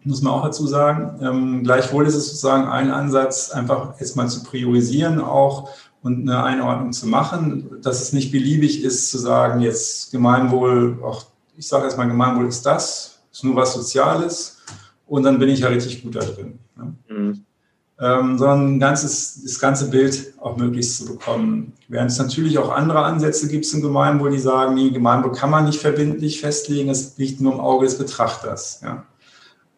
[0.05, 1.19] muss man auch dazu sagen.
[1.23, 5.71] Ähm, gleichwohl ist es sozusagen ein Ansatz, einfach jetzt mal zu priorisieren auch
[6.03, 11.27] und eine Einordnung zu machen, dass es nicht beliebig ist zu sagen, jetzt Gemeinwohl, auch
[11.57, 14.59] ich sage erstmal, Gemeinwohl ist das, ist nur was Soziales
[15.07, 16.59] und dann bin ich ja richtig gut da drin.
[16.77, 16.95] Ne?
[17.09, 17.45] Mhm
[18.01, 21.75] ähm, sondern ein ganzes, das ganze Bild auch möglichst zu bekommen.
[21.89, 25.67] Während es natürlich auch andere Ansätze gibt zum Gemeinwohl, die sagen, nee, Gemeinwohl kann man
[25.67, 28.81] nicht verbindlich festlegen, es liegt nur im Auge des Betrachters.
[28.83, 29.05] Ja.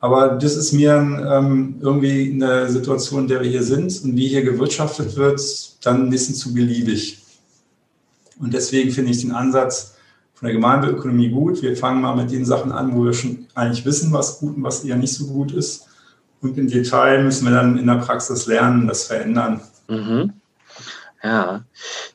[0.03, 4.17] Aber das ist mir ähm, irgendwie in der Situation, in der wir hier sind und
[4.17, 5.41] wie hier gewirtschaftet wird,
[5.87, 7.23] dann ein bisschen zu beliebig.
[8.41, 9.95] Und deswegen finde ich den Ansatz
[10.35, 11.63] von der Gemeinwohlökonomie gut.
[11.63, 14.65] Wir fangen mal mit den Sachen an, wo wir schon eigentlich wissen, was gut und
[14.65, 15.87] was eher nicht so gut ist.
[16.41, 19.61] Und im Detail müssen wir dann in der Praxis lernen, das verändern.
[19.87, 20.33] Mhm.
[21.23, 21.65] Ja,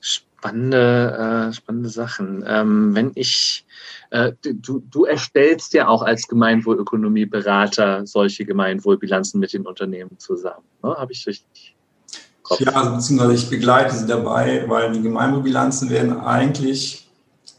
[0.01, 2.43] spannende, äh, spannende Sachen.
[2.45, 3.65] Ähm, wenn ich,
[4.09, 10.65] äh, du, du erstellst ja auch als Gemeinwohlökonomieberater solche Gemeinwohlbilanzen mit den Unternehmen zusammen.
[10.83, 10.95] Ne?
[10.95, 11.75] Habe ich richtig?
[12.43, 12.61] Kopf?
[12.61, 17.09] Ja, also beziehungsweise ich begleite sie dabei, weil die Gemeinwohlbilanzen werden eigentlich,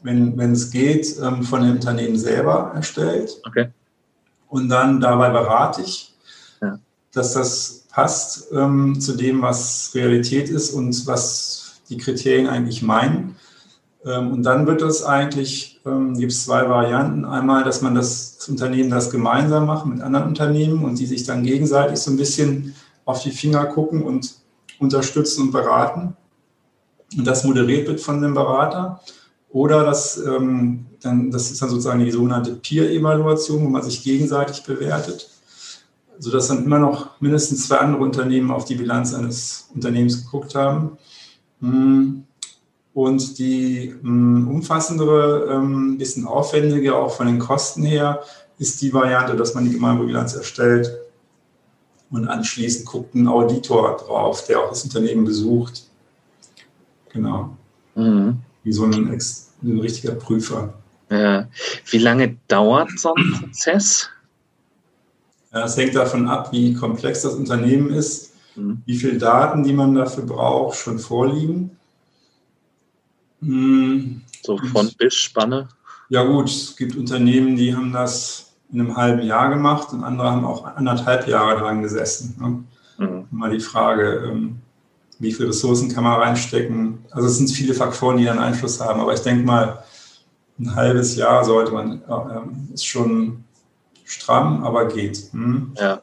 [0.03, 3.41] wenn, wenn es geht, ähm, von den Unternehmen selber erstellt.
[3.47, 3.69] Okay.
[4.49, 6.15] Und dann dabei berate ich,
[6.63, 6.79] ja.
[7.13, 13.37] dass das passt ähm, zu dem, was Realität ist und was die Kriterien eigentlich meinen.
[14.09, 17.25] Ähm, und dann wird es eigentlich, ähm, gibt es zwei Varianten.
[17.25, 21.25] Einmal, dass man das, das, Unternehmen das gemeinsam macht mit anderen Unternehmen und die sich
[21.25, 24.37] dann gegenseitig so ein bisschen auf die Finger gucken und
[24.79, 26.17] unterstützen und beraten.
[27.17, 29.01] Und das moderiert wird von dem Berater.
[29.51, 34.63] Oder das, ähm, dann, das ist dann sozusagen die sogenannte Peer-Evaluation, wo man sich gegenseitig
[34.65, 35.31] bewertet
[36.19, 40.99] sodass dann immer noch mindestens zwei andere Unternehmen auf die Bilanz eines Unternehmens geguckt haben.
[41.61, 42.25] Hm.
[42.99, 48.25] Und die hm, umfassendere, ein ähm, bisschen aufwendige, auch von den Kosten her,
[48.59, 50.99] ist die Variante, dass man die Gemeinwohlbilanz erstellt
[52.11, 55.85] und anschließend guckt ein Auditor drauf, der auch das Unternehmen besucht.
[57.13, 57.57] Genau.
[57.95, 58.39] Mhm.
[58.65, 60.75] Wie so ein, ein richtiger Prüfer.
[61.09, 61.47] Ja.
[61.89, 64.11] Wie lange dauert so ein Prozess?
[65.53, 68.83] Es hängt davon ab, wie komplex das Unternehmen ist, mhm.
[68.87, 71.78] wie viele Daten, die man dafür braucht, schon vorliegen.
[73.41, 74.23] Mhm.
[74.43, 75.69] So von bis Spanne?
[76.09, 80.31] Ja gut, es gibt Unternehmen, die haben das in einem halben Jahr gemacht und andere
[80.31, 82.35] haben auch anderthalb Jahre dran gesessen.
[82.99, 83.07] Ne?
[83.07, 83.27] Mhm.
[83.31, 84.59] Mal die Frage, ähm,
[85.19, 87.05] wie viele Ressourcen kann man reinstecken?
[87.11, 89.83] Also es sind viele Faktoren, die dann Einfluss haben, aber ich denke mal,
[90.59, 93.45] ein halbes Jahr sollte man, äh, ist schon
[94.05, 95.31] stramm, aber geht.
[95.33, 95.73] Hm?
[95.79, 96.01] Ja.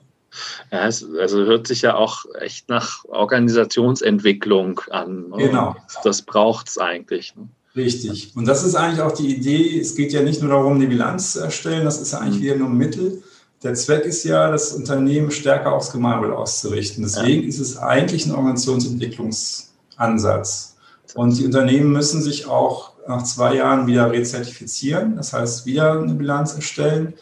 [0.72, 5.30] Ja, es, also hört sich ja auch echt nach Organisationsentwicklung an.
[5.30, 5.38] Ne?
[5.38, 5.76] Genau.
[6.04, 7.36] Das braucht es eigentlich.
[7.36, 7.50] Ne?
[7.76, 8.32] Richtig.
[8.36, 9.78] Und das ist eigentlich auch die Idee.
[9.80, 12.44] Es geht ja nicht nur darum, die Bilanz zu erstellen, das ist ja eigentlich mhm.
[12.44, 13.22] wieder nur ein Mittel.
[13.64, 17.04] Der Zweck ist ja, das Unternehmen stärker aufs Gemeinwohl auszurichten.
[17.04, 17.50] Deswegen ja.
[17.50, 20.76] ist es eigentlich ein Organisationsentwicklungsansatz.
[21.16, 26.14] Und die Unternehmen müssen sich auch nach zwei Jahren wieder rezertifizieren, das heißt wieder eine
[26.14, 27.14] Bilanz erstellen.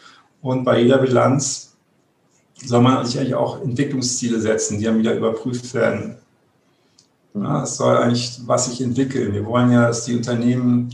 [0.42, 1.73] Und bei jeder Bilanz
[2.66, 6.18] soll man sich eigentlich auch Entwicklungsziele setzen, die dann wieder überprüft werden.
[7.34, 9.34] Ja, es soll eigentlich was sich entwickeln.
[9.34, 10.94] Wir wollen ja, dass die Unternehmen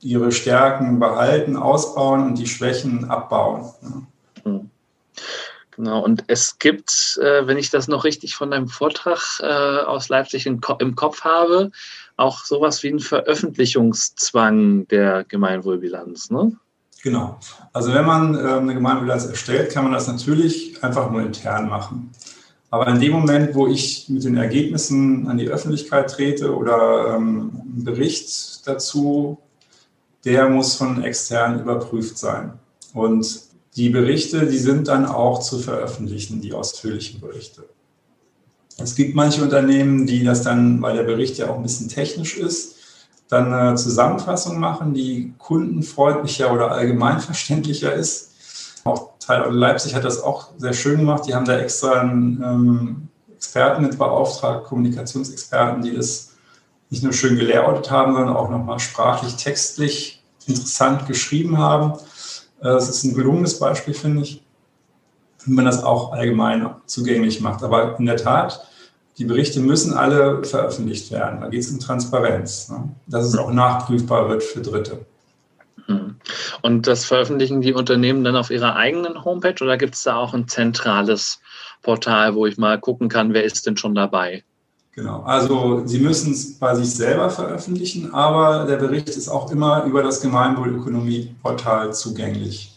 [0.00, 3.70] ihre Stärken behalten, ausbauen und die Schwächen abbauen.
[4.44, 4.60] Ja.
[5.80, 10.10] Genau, und es gibt, äh, wenn ich das noch richtig von deinem Vortrag äh, aus
[10.10, 11.70] Leipzig im Kopf habe,
[12.16, 16.30] auch sowas wie einen Veröffentlichungszwang der Gemeinwohlbilanz.
[16.30, 16.52] Ne?
[17.02, 17.38] Genau.
[17.72, 22.10] Also wenn man äh, eine Gemeinbilanz erstellt, kann man das natürlich einfach nur intern machen.
[22.70, 27.50] Aber in dem Moment, wo ich mit den Ergebnissen an die Öffentlichkeit trete oder ähm,
[27.76, 29.38] ein Bericht dazu,
[30.24, 32.52] der muss von extern überprüft sein.
[32.92, 33.40] Und
[33.76, 37.64] die Berichte, die sind dann auch zu veröffentlichen, die ausführlichen Berichte.
[38.78, 42.36] Es gibt manche Unternehmen, die das dann, weil der Bericht ja auch ein bisschen technisch
[42.36, 42.76] ist,
[43.30, 48.32] dann eine Zusammenfassung machen, die kundenfreundlicher oder allgemeinverständlicher ist.
[48.84, 51.26] Auch Teil Leipzig hat das auch sehr schön gemacht.
[51.26, 56.30] Die haben da extra einen ähm, Experten mit beauftragt, Kommunikationsexperten, die das
[56.90, 61.92] nicht nur schön gelayoutet haben, sondern auch nochmal sprachlich, textlich interessant geschrieben haben.
[62.60, 64.42] Äh, das ist ein gelungenes Beispiel, finde ich,
[65.44, 67.62] wenn man das auch allgemein zugänglich macht.
[67.62, 68.66] Aber in der Tat,
[69.20, 71.42] die Berichte müssen alle veröffentlicht werden.
[71.42, 72.88] Da geht es um Transparenz, ne?
[73.06, 75.04] dass es auch nachprüfbar wird für Dritte.
[75.84, 76.16] Hm.
[76.62, 80.32] Und das veröffentlichen die Unternehmen dann auf ihrer eigenen Homepage oder gibt es da auch
[80.32, 81.38] ein zentrales
[81.82, 84.42] Portal, wo ich mal gucken kann, wer ist denn schon dabei?
[84.92, 89.84] Genau, also Sie müssen es bei sich selber veröffentlichen, aber der Bericht ist auch immer
[89.84, 92.74] über das Gemeinwohlökonomie-Portal zugänglich.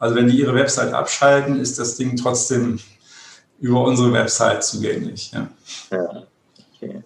[0.00, 2.80] Also wenn die Ihre Website abschalten, ist das Ding trotzdem
[3.60, 5.30] über unsere Website zugänglich.
[5.32, 5.48] Ja.
[5.90, 6.24] ja
[6.74, 7.02] okay.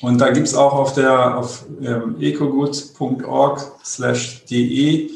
[0.00, 5.10] Und da gibt es auch auf der auf ähm, ecogood.org/de,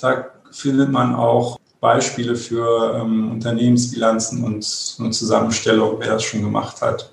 [0.00, 6.80] da findet man auch Beispiele für ähm, Unternehmensbilanzen und eine Zusammenstellung, wer das schon gemacht
[6.82, 7.10] hat.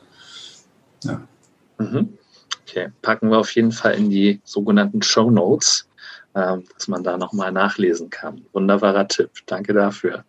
[1.03, 1.21] Ja.
[1.77, 2.17] Mhm.
[2.63, 5.87] Okay, packen wir auf jeden Fall in die sogenannten Show Notes,
[6.33, 8.45] äh, dass man da nochmal nachlesen kann.
[8.51, 10.25] Wunderbarer Tipp, danke dafür.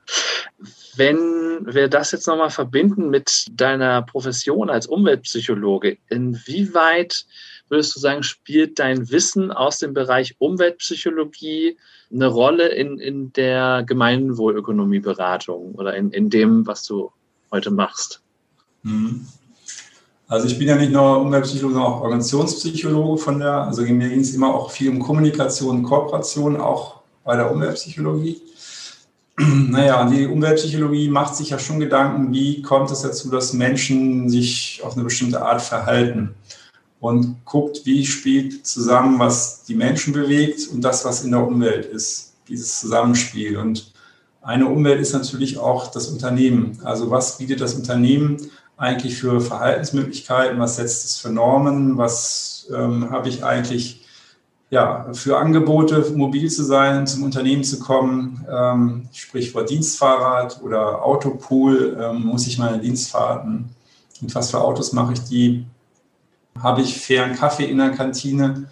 [0.98, 7.24] Wenn wir das jetzt nochmal verbinden mit deiner Profession als Umweltpsychologe, inwieweit
[7.68, 11.76] würdest du sagen, spielt dein Wissen aus dem Bereich Umweltpsychologie
[12.12, 17.12] eine Rolle in, in der Gemeinwohlökonomieberatung oder in, in dem, was du
[17.52, 18.20] heute machst?
[18.82, 19.26] Mhm.
[20.26, 24.20] Also ich bin ja nicht nur Umweltpsychologe, sondern auch Organisationspsychologe von der, also mir ging
[24.20, 28.40] es immer auch viel um Kommunikation und Kooperation, auch bei der Umweltpsychologie.
[29.68, 34.80] Naja, die Umweltpsychologie macht sich ja schon Gedanken, wie kommt es dazu, dass Menschen sich
[34.82, 36.34] auf eine bestimmte Art verhalten
[36.98, 41.86] und guckt, wie spielt zusammen, was die Menschen bewegt und das, was in der Umwelt
[41.86, 43.58] ist, dieses Zusammenspiel.
[43.58, 43.92] Und
[44.42, 46.80] eine Umwelt ist natürlich auch das Unternehmen.
[46.82, 48.38] Also was bietet das Unternehmen
[48.76, 54.04] eigentlich für Verhaltensmöglichkeiten, was setzt es für Normen, was ähm, habe ich eigentlich
[54.70, 61.96] ja, für Angebote, mobil zu sein, zum Unternehmen zu kommen, ähm, Sprichwort Dienstfahrrad oder Autopool,
[62.00, 63.70] ähm, muss ich meine Dienstfahrten,
[64.20, 65.64] mit was für Autos mache ich die,
[66.60, 68.66] habe ich fairen Kaffee in der Kantine,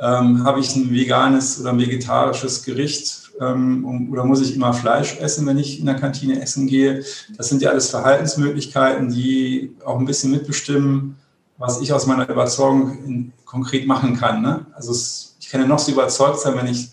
[0.00, 3.30] ähm, habe ich ein veganes oder ein vegetarisches Gericht?
[3.40, 7.04] Ähm, oder muss ich immer Fleisch essen, wenn ich in der Kantine essen gehe.
[7.36, 11.16] Das sind ja alles Verhaltensmöglichkeiten, die auch ein bisschen mitbestimmen,
[11.58, 14.42] was ich aus meiner Überzeugung in, konkret machen kann.
[14.42, 14.66] Ne?
[14.74, 16.90] Also es, ich kann ja noch so überzeugt sein, wenn ich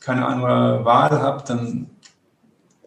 [0.00, 1.86] keine andere Wahl habe, dann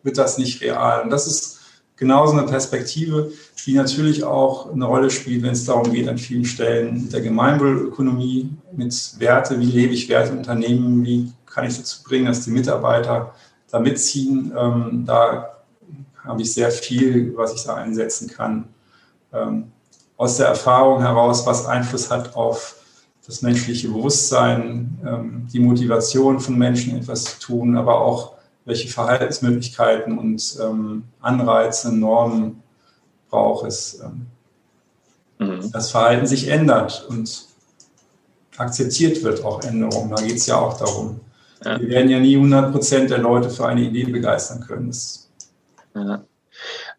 [0.04, 1.02] wird das nicht real.
[1.02, 1.60] Und das ist
[1.96, 3.32] genauso eine Perspektive,
[3.66, 8.50] die natürlich auch eine Rolle spielt, wenn es darum geht, an vielen Stellen der Gemeinwohlökonomie
[8.72, 13.34] mit Werte, wie lebe ich Werte Unternehmen, wie kann ich dazu bringen, dass die Mitarbeiter
[13.72, 14.54] da mitziehen.
[14.56, 15.58] Ähm, da
[16.24, 18.66] habe ich sehr viel, was ich da einsetzen kann.
[19.34, 19.72] Ähm,
[20.18, 22.76] aus der Erfahrung heraus, was Einfluss hat auf
[23.26, 28.34] das menschliche Bewusstsein, ähm, die Motivation von Menschen, etwas zu tun, aber auch
[28.66, 32.64] welche Verhaltensmöglichkeiten und ähm, Anreize, Normen
[33.30, 34.02] braucht es.
[34.02, 34.28] Ähm,
[35.40, 35.72] mhm.
[35.72, 37.48] Das Verhalten sich ändert und
[38.58, 40.10] akzeptiert wird, auch Änderungen.
[40.10, 41.20] Da geht es ja auch darum.
[41.64, 41.80] Ja.
[41.80, 44.88] Wir werden ja nie 100 Prozent der Leute für eine Idee begeistern können.
[44.88, 45.30] Das
[45.96, 46.24] ja.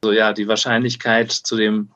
[0.01, 1.91] Also ja, die Wahrscheinlichkeit zu dem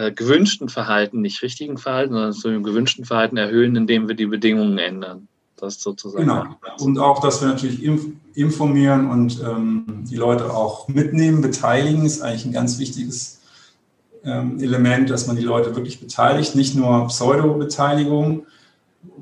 [0.00, 4.26] äh, gewünschten Verhalten, nicht richtigen Verhalten, sondern zu dem gewünschten Verhalten erhöhen, indem wir die
[4.26, 5.28] Bedingungen ändern.
[5.56, 6.24] Das sozusagen.
[6.24, 6.44] Genau.
[6.78, 7.82] Und auch, dass wir natürlich
[8.34, 13.40] informieren und ähm, die Leute auch mitnehmen, beteiligen, ist eigentlich ein ganz wichtiges
[14.24, 18.46] ähm, Element, dass man die Leute wirklich beteiligt, nicht nur Pseudo-Beteiligung,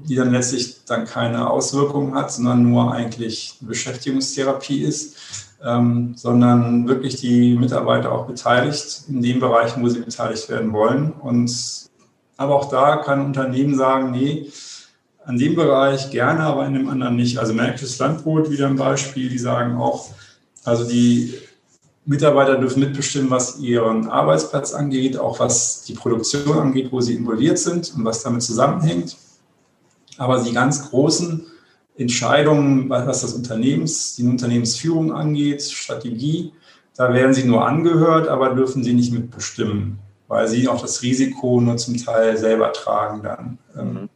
[0.05, 5.17] die dann letztlich dann keine Auswirkungen hat, sondern nur eigentlich eine Beschäftigungstherapie ist,
[5.65, 11.13] ähm, sondern wirklich die Mitarbeiter auch beteiligt in den Bereichen, wo sie beteiligt werden wollen.
[11.13, 11.89] Und
[12.37, 14.51] aber auch da kann ein Unternehmen sagen, nee,
[15.25, 17.39] an dem Bereich gerne, aber in dem anderen nicht.
[17.39, 20.09] Also Märkisches Landbrot wieder ein Beispiel, die sagen auch,
[20.65, 21.35] also die
[22.07, 27.59] Mitarbeiter dürfen mitbestimmen, was ihren Arbeitsplatz angeht, auch was die Produktion angeht, wo sie involviert
[27.59, 29.17] sind und was damit zusammenhängt.
[30.17, 31.45] Aber die ganz großen
[31.99, 36.53] Entscheidungen, was das Unternehmens, die Unternehmensführung angeht, Strategie,
[36.97, 41.61] da werden sie nur angehört, aber dürfen sie nicht mitbestimmen, weil sie auch das Risiko
[41.61, 43.59] nur zum Teil selber tragen dann.
[43.77, 44.09] Ähm, mhm.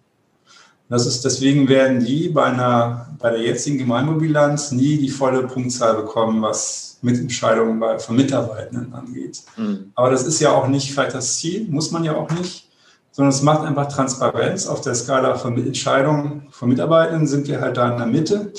[0.88, 5.94] Das ist, deswegen werden die bei, einer, bei der jetzigen Gemeinwohlbilanz nie die volle Punktzahl
[5.94, 9.42] bekommen, was Mitentscheidungen bei, von Mitarbeitenden angeht.
[9.56, 9.90] Mhm.
[9.94, 12.68] Aber das ist ja auch nicht vielleicht das Ziel, muss man ja auch nicht
[13.12, 17.76] sondern es macht einfach Transparenz auf der Skala von Entscheidungen von Mitarbeitern, sind wir halt
[17.76, 18.52] da in der Mitte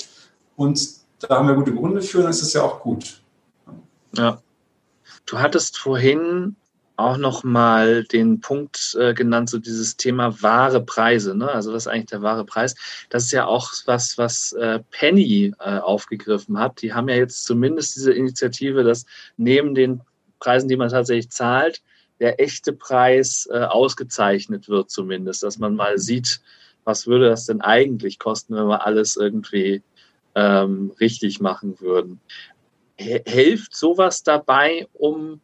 [0.56, 0.80] und
[1.18, 3.20] da haben wir gute Gründe für, dann ist es ja auch gut.
[4.16, 4.40] Ja.
[5.26, 6.56] Du hattest vorhin
[6.96, 11.34] auch noch mal den Punkt äh, genannt, so dieses Thema wahre Preise.
[11.34, 11.50] Ne?
[11.50, 12.76] Also was ist eigentlich der wahre Preis?
[13.10, 16.82] Das ist ja auch was, was äh, Penny äh, aufgegriffen hat.
[16.82, 20.02] Die haben ja jetzt zumindest diese Initiative, dass neben den
[20.38, 21.82] Preisen, die man tatsächlich zahlt,
[22.20, 26.40] der echte Preis äh, ausgezeichnet wird zumindest, dass man mal sieht,
[26.84, 29.82] was würde das denn eigentlich kosten, wenn wir alles irgendwie
[30.34, 32.20] ähm, richtig machen würden.
[32.96, 35.40] Hilft sowas dabei, um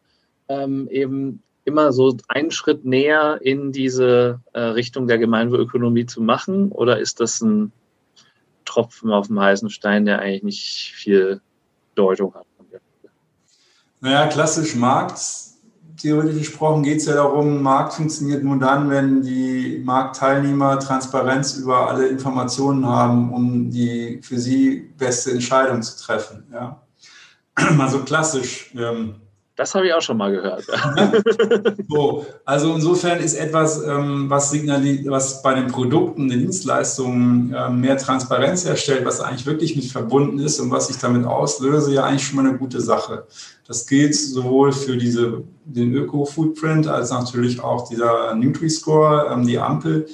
[0.48, 6.70] ähm, eben immer so einen Schritt näher in diese äh, Richtung der Gemeinwohlökonomie zu machen?
[6.70, 7.72] Oder ist das ein
[8.64, 11.40] Tropfen auf dem heißen Stein, der eigentlich nicht viel
[11.94, 12.46] Bedeutung hat?
[14.02, 15.18] Naja, klassisch Markt
[16.00, 21.88] theoretisch gesprochen geht es ja darum, Markt funktioniert nur dann, wenn die Marktteilnehmer Transparenz über
[21.88, 26.44] alle Informationen haben, um die für sie beste Entscheidung zu treffen.
[26.52, 26.80] Ja.
[27.78, 28.72] Also klassisch.
[28.74, 29.16] Ähm,
[29.60, 30.64] das habe ich auch schon mal gehört.
[31.88, 37.98] so, also insofern ist etwas, ähm, was, was bei den Produkten, den Dienstleistungen ähm, mehr
[37.98, 42.26] Transparenz herstellt, was eigentlich wirklich mit verbunden ist und was ich damit auslöse, ja eigentlich
[42.26, 43.26] schon mal eine gute Sache.
[43.70, 50.08] Das gilt sowohl für diese, den Öko-Footprint als natürlich auch dieser Nutri-Score, ähm, die Ampel.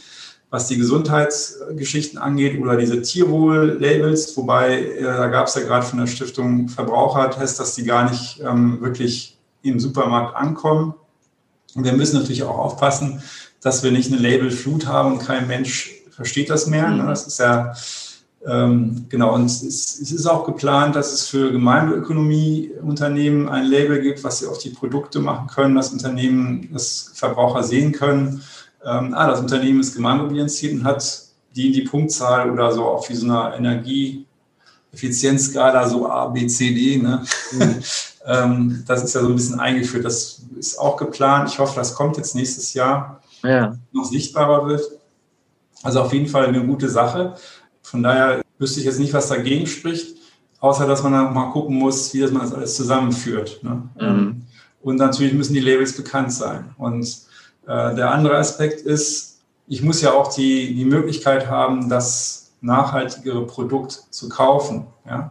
[0.51, 5.99] was die Gesundheitsgeschichten angeht oder diese Tierwohl-Labels, wobei äh, da gab es ja gerade von
[5.99, 10.95] der Stiftung Verbrauchertest, dass die gar nicht ähm, wirklich im Supermarkt ankommen.
[11.75, 13.23] Und wir müssen natürlich auch aufpassen,
[13.63, 16.91] dass wir nicht eine Labelflut haben und kein Mensch versteht das mehr.
[16.91, 17.07] Ne?
[17.07, 17.73] Das ist ja
[18.47, 24.23] ähm, genau, und es, es, ist auch geplant, dass es für Gemeindeökonomieunternehmen ein Label gibt,
[24.23, 28.45] was sie auf die Produkte machen können, dass Unternehmen, das Verbraucher sehen können.
[28.85, 31.25] Ähm, ah, das Unternehmen ist gemeinwohlorientiert und hat
[31.57, 36.99] die, die Punktzahl oder so auf wie so einer Energieeffizienzskala, so A, B, C, D.
[36.99, 37.25] Ne?
[37.51, 37.83] Mhm.
[38.27, 40.05] ähm, das ist ja so ein bisschen eingeführt.
[40.05, 41.51] Das ist auch geplant.
[41.51, 43.77] Ich hoffe, das kommt jetzt nächstes Jahr, ja.
[43.91, 44.85] noch sichtbarer wird.
[45.83, 47.35] Also auf jeden Fall eine gute Sache.
[47.87, 50.17] Von daher wüsste ich jetzt nicht, was dagegen spricht,
[50.59, 53.63] außer dass man dann mal gucken muss, wie das man das alles zusammenführt.
[53.63, 53.89] Ne?
[54.01, 54.43] Mhm.
[54.83, 56.75] Und natürlich müssen die Labels bekannt sein.
[56.79, 57.07] Und
[57.65, 63.47] äh, der andere Aspekt ist, ich muss ja auch die, die Möglichkeit haben, das nachhaltigere
[63.47, 64.89] Produkt zu kaufen.
[65.09, 65.31] Ja?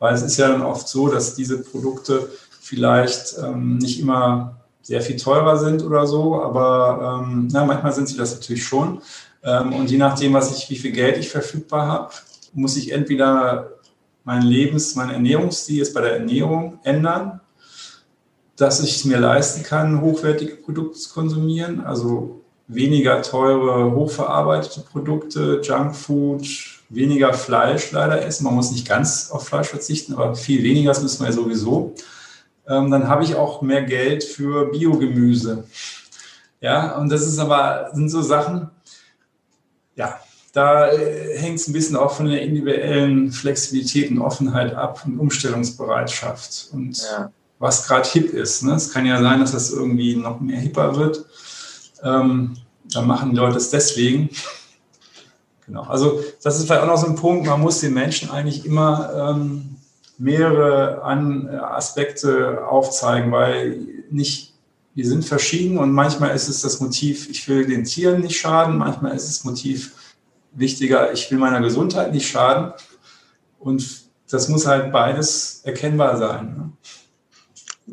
[0.00, 2.28] Weil es ist ja dann oft so, dass diese Produkte
[2.60, 8.08] vielleicht ähm, nicht immer sehr viel teurer sind oder so, aber ähm, na, manchmal sind
[8.08, 9.00] sie das natürlich schon.
[9.44, 12.14] Ähm, und je nachdem, was ich, wie viel Geld ich verfügbar habe,
[12.52, 13.70] muss ich entweder
[14.24, 17.40] mein Lebens-, mein Ernährungsstil jetzt bei der Ernährung ändern,
[18.56, 25.60] dass ich es mir leisten kann, hochwertige Produkte zu konsumieren, also weniger teure, hochverarbeitete Produkte,
[25.62, 26.46] Junkfood,
[26.88, 28.44] weniger Fleisch leider essen.
[28.44, 31.94] Man muss nicht ganz auf Fleisch verzichten, aber viel weniger, das müssen wir ja sowieso.
[32.66, 35.64] Ähm, dann habe ich auch mehr Geld für Biogemüse.
[36.60, 38.70] Ja, und das ist aber, sind so Sachen,
[39.96, 40.18] ja,
[40.52, 45.18] da äh, hängt es ein bisschen auch von der individuellen Flexibilität und Offenheit ab und
[45.18, 47.30] Umstellungsbereitschaft und ja.
[47.58, 48.62] was gerade hip ist.
[48.62, 48.74] Ne?
[48.74, 51.24] Es kann ja sein, dass das irgendwie noch mehr hipper wird.
[52.02, 52.56] Ähm,
[52.92, 54.30] dann machen die Leute es deswegen.
[55.66, 55.82] Genau.
[55.82, 59.32] Also das ist vielleicht auch noch so ein Punkt, man muss den Menschen eigentlich immer
[59.34, 59.76] ähm,
[60.18, 63.80] mehrere An Aspekte aufzeigen, weil
[64.10, 64.53] nicht
[64.94, 68.78] wir sind verschieden und manchmal ist es das Motiv, ich will den Tieren nicht schaden,
[68.78, 69.92] manchmal ist es Motiv
[70.52, 72.72] wichtiger, ich will meiner Gesundheit nicht schaden.
[73.58, 76.54] Und das muss halt beides erkennbar sein.
[76.56, 76.72] Ne?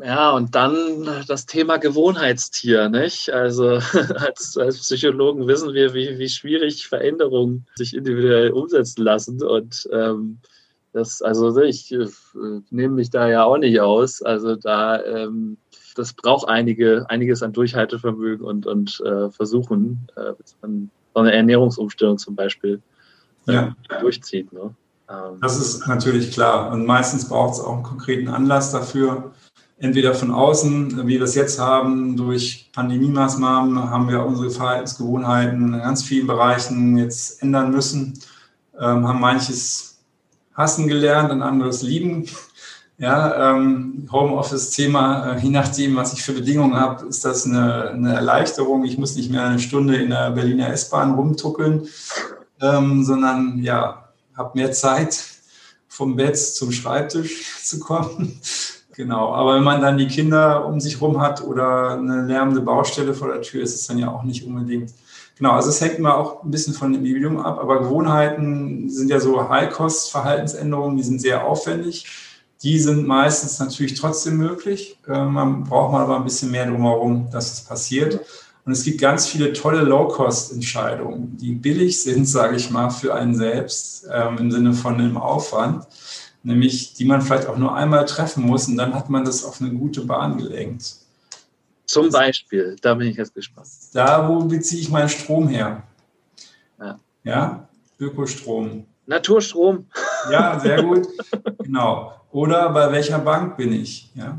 [0.06, 3.30] Ja, und dann das Thema Gewohnheitstier, nicht?
[3.30, 3.66] Also
[4.16, 9.42] als, als Psychologen wissen wir, wie, wie schwierig Veränderungen sich individuell umsetzen lassen.
[9.42, 10.38] Und ähm,
[10.92, 12.06] das, also ich äh,
[12.70, 14.22] nehme mich da ja auch nicht aus.
[14.22, 15.56] Also da ähm,
[15.94, 20.32] das braucht einige, einiges an Durchhaltevermögen und, und äh, Versuchen, äh,
[20.62, 22.80] so eine Ernährungsumstellung zum Beispiel
[23.46, 23.76] äh, ja.
[24.00, 24.52] durchzieht.
[24.52, 24.74] Ne?
[25.08, 26.72] Ähm, das ist natürlich klar.
[26.72, 29.32] Und meistens braucht es auch einen konkreten Anlass dafür.
[29.78, 35.80] Entweder von außen, wie wir es jetzt haben, durch Pandemie-Maßnahmen haben wir unsere Verhaltensgewohnheiten in
[35.80, 38.14] ganz vielen Bereichen jetzt ändern müssen,
[38.78, 39.91] ähm, haben manches
[40.54, 42.26] hassen gelernt und anderes lieben
[43.02, 48.14] ja, ähm, Homeoffice-Thema, äh, je nachdem, was ich für Bedingungen habe, ist das eine, eine,
[48.14, 48.84] Erleichterung.
[48.84, 51.88] Ich muss nicht mehr eine Stunde in der Berliner S-Bahn rumtuckeln,
[52.60, 55.24] ähm, sondern ja, habe mehr Zeit,
[55.88, 58.38] vom Bett zum Schreibtisch zu kommen.
[58.94, 63.14] genau, aber wenn man dann die Kinder um sich rum hat oder eine lärmende Baustelle
[63.14, 64.92] vor der Tür, ist es dann ja auch nicht unbedingt
[65.42, 69.10] Genau, also es hängt immer auch ein bisschen von dem Individuum ab, aber Gewohnheiten sind
[69.10, 72.06] ja so High-Cost-Verhaltensänderungen, die sind sehr aufwendig.
[72.62, 75.00] Die sind meistens natürlich trotzdem möglich.
[75.08, 78.20] Äh, man braucht mal aber ein bisschen mehr drumherum, dass es passiert.
[78.64, 83.34] Und es gibt ganz viele tolle Low-Cost-Entscheidungen, die billig sind, sage ich mal, für einen
[83.34, 85.88] selbst ähm, im Sinne von einem Aufwand,
[86.44, 89.60] nämlich die man vielleicht auch nur einmal treffen muss und dann hat man das auf
[89.60, 91.01] eine gute Bahn gelenkt.
[91.92, 93.68] Zum Beispiel, da bin ich jetzt gespannt.
[93.92, 95.82] Da, wo beziehe ich meinen Strom her?
[96.78, 97.68] Ja, ja?
[98.00, 98.86] Ökostrom.
[99.06, 99.86] Naturstrom.
[100.30, 101.06] Ja, sehr gut.
[101.58, 102.14] genau.
[102.30, 104.10] Oder bei welcher Bank bin ich?
[104.14, 104.36] Ja.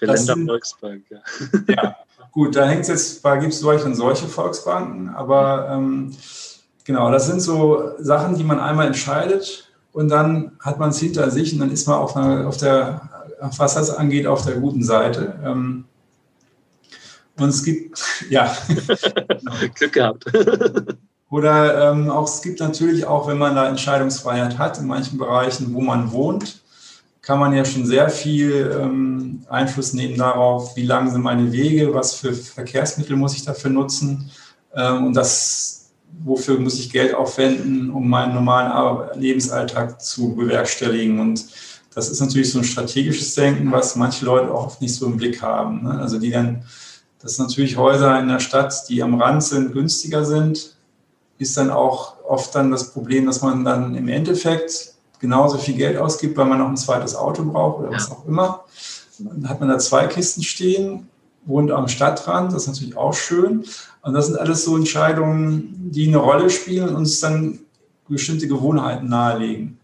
[0.00, 1.20] Länder Volksbank, ja.
[1.74, 1.96] ja.
[2.32, 6.14] Gut, da hängt es jetzt, da gibt es solche und solche Volksbanken, aber ähm,
[6.84, 11.30] genau, das sind so Sachen, die man einmal entscheidet und dann hat man es hinter
[11.30, 13.08] sich und dann ist man auf, einer, auf der,
[13.40, 15.38] was das angeht, auf der guten Seite.
[15.44, 15.84] Ähm,
[17.38, 18.56] und es gibt, ja.
[19.74, 20.24] Glück gehabt.
[21.30, 25.74] Oder ähm, auch, es gibt natürlich auch, wenn man da Entscheidungsfreiheit hat, in manchen Bereichen,
[25.74, 26.62] wo man wohnt,
[27.20, 31.92] kann man ja schon sehr viel ähm, Einfluss nehmen darauf, wie lang sind meine Wege,
[31.92, 34.30] was für Verkehrsmittel muss ich dafür nutzen
[34.76, 35.90] ähm, und das,
[36.22, 41.18] wofür muss ich Geld aufwenden, um meinen normalen Lebensalltag zu bewerkstelligen.
[41.18, 41.44] Und
[41.96, 45.16] das ist natürlich so ein strategisches Denken, was manche Leute auch oft nicht so im
[45.16, 45.82] Blick haben.
[45.82, 45.98] Ne?
[45.98, 46.62] Also die dann
[47.26, 50.76] dass natürlich Häuser in der Stadt, die am Rand sind, günstiger sind,
[51.38, 55.96] ist dann auch oft dann das Problem, dass man dann im Endeffekt genauso viel Geld
[55.96, 58.64] ausgibt, weil man noch ein zweites Auto braucht oder was auch immer.
[59.18, 61.08] Dann hat man da zwei Kisten stehen,
[61.46, 63.64] wohnt am Stadtrand, das ist natürlich auch schön.
[64.02, 67.58] Und das sind alles so Entscheidungen, die eine Rolle spielen und uns dann
[68.08, 69.78] bestimmte Gewohnheiten nahelegen.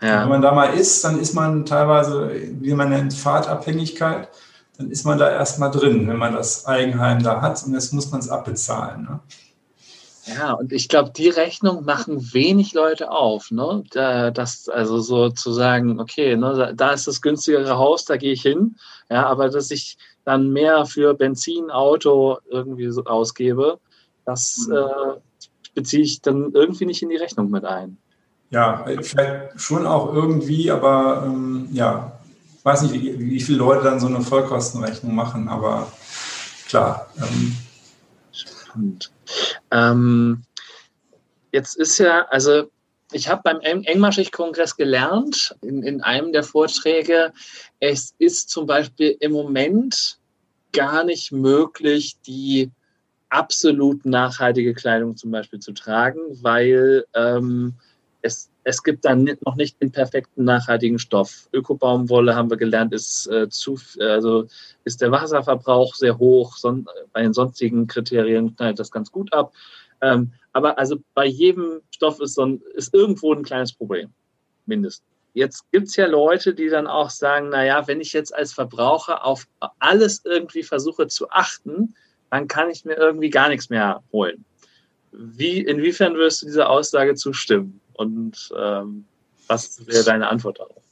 [0.00, 0.22] Ja.
[0.22, 2.30] Wenn man da mal ist, dann ist man teilweise,
[2.60, 4.28] wie man nennt, Fahrtabhängigkeit,
[4.76, 8.10] dann ist man da erstmal drin, wenn man das Eigenheim da hat und jetzt muss
[8.10, 9.04] man es abbezahlen.
[9.04, 9.20] Ne?
[10.26, 13.50] Ja, und ich glaube, die Rechnung machen wenig Leute auf.
[13.50, 13.84] Ne?
[13.90, 18.32] Da, das, also so zu sagen, okay, ne, da ist das günstigere Haus, da gehe
[18.32, 18.76] ich hin.
[19.08, 23.78] Ja, aber dass ich dann mehr für Benzin, Auto irgendwie so ausgebe,
[24.24, 24.74] das mhm.
[24.74, 25.20] äh,
[25.74, 27.96] beziehe ich dann irgendwie nicht in die Rechnung mit ein.
[28.50, 32.18] Ja, vielleicht schon auch irgendwie, aber ähm, ja,
[32.56, 35.90] ich weiß nicht, wie, wie, viele Leute dann so eine Vollkostenrechnung machen, aber
[36.68, 37.08] klar.
[37.18, 37.56] Ähm.
[38.32, 39.10] Spannend.
[39.72, 40.42] Ähm,
[41.52, 42.70] jetzt ist ja, also
[43.12, 47.32] ich habe beim Engmaschig-Kongress gelernt, in, in einem der Vorträge,
[47.80, 50.18] es ist zum Beispiel im Moment
[50.72, 52.70] gar nicht möglich, die
[53.28, 57.74] absolut nachhaltige Kleidung zum Beispiel zu tragen, weil ähm,
[58.26, 61.48] es, es gibt dann noch nicht den perfekten nachhaltigen Stoff.
[61.52, 64.46] Ökobaumwolle haben wir gelernt, ist, äh, zu, also
[64.84, 66.56] ist der Wasserverbrauch sehr hoch.
[66.56, 69.52] Son bei den sonstigen Kriterien knallt das ganz gut ab.
[70.02, 74.10] Ähm, aber also bei jedem Stoff ist, so ein, ist irgendwo ein kleines Problem,
[74.66, 75.06] mindestens.
[75.32, 79.22] Jetzt gibt es ja Leute, die dann auch sagen, naja, wenn ich jetzt als Verbraucher
[79.22, 79.46] auf
[79.78, 81.94] alles irgendwie versuche zu achten,
[82.30, 84.44] dann kann ich mir irgendwie gar nichts mehr holen.
[85.12, 87.80] Wie, inwiefern wirst du dieser Aussage zustimmen?
[87.96, 89.04] Und ähm,
[89.46, 90.82] was wäre deine Antwort darauf?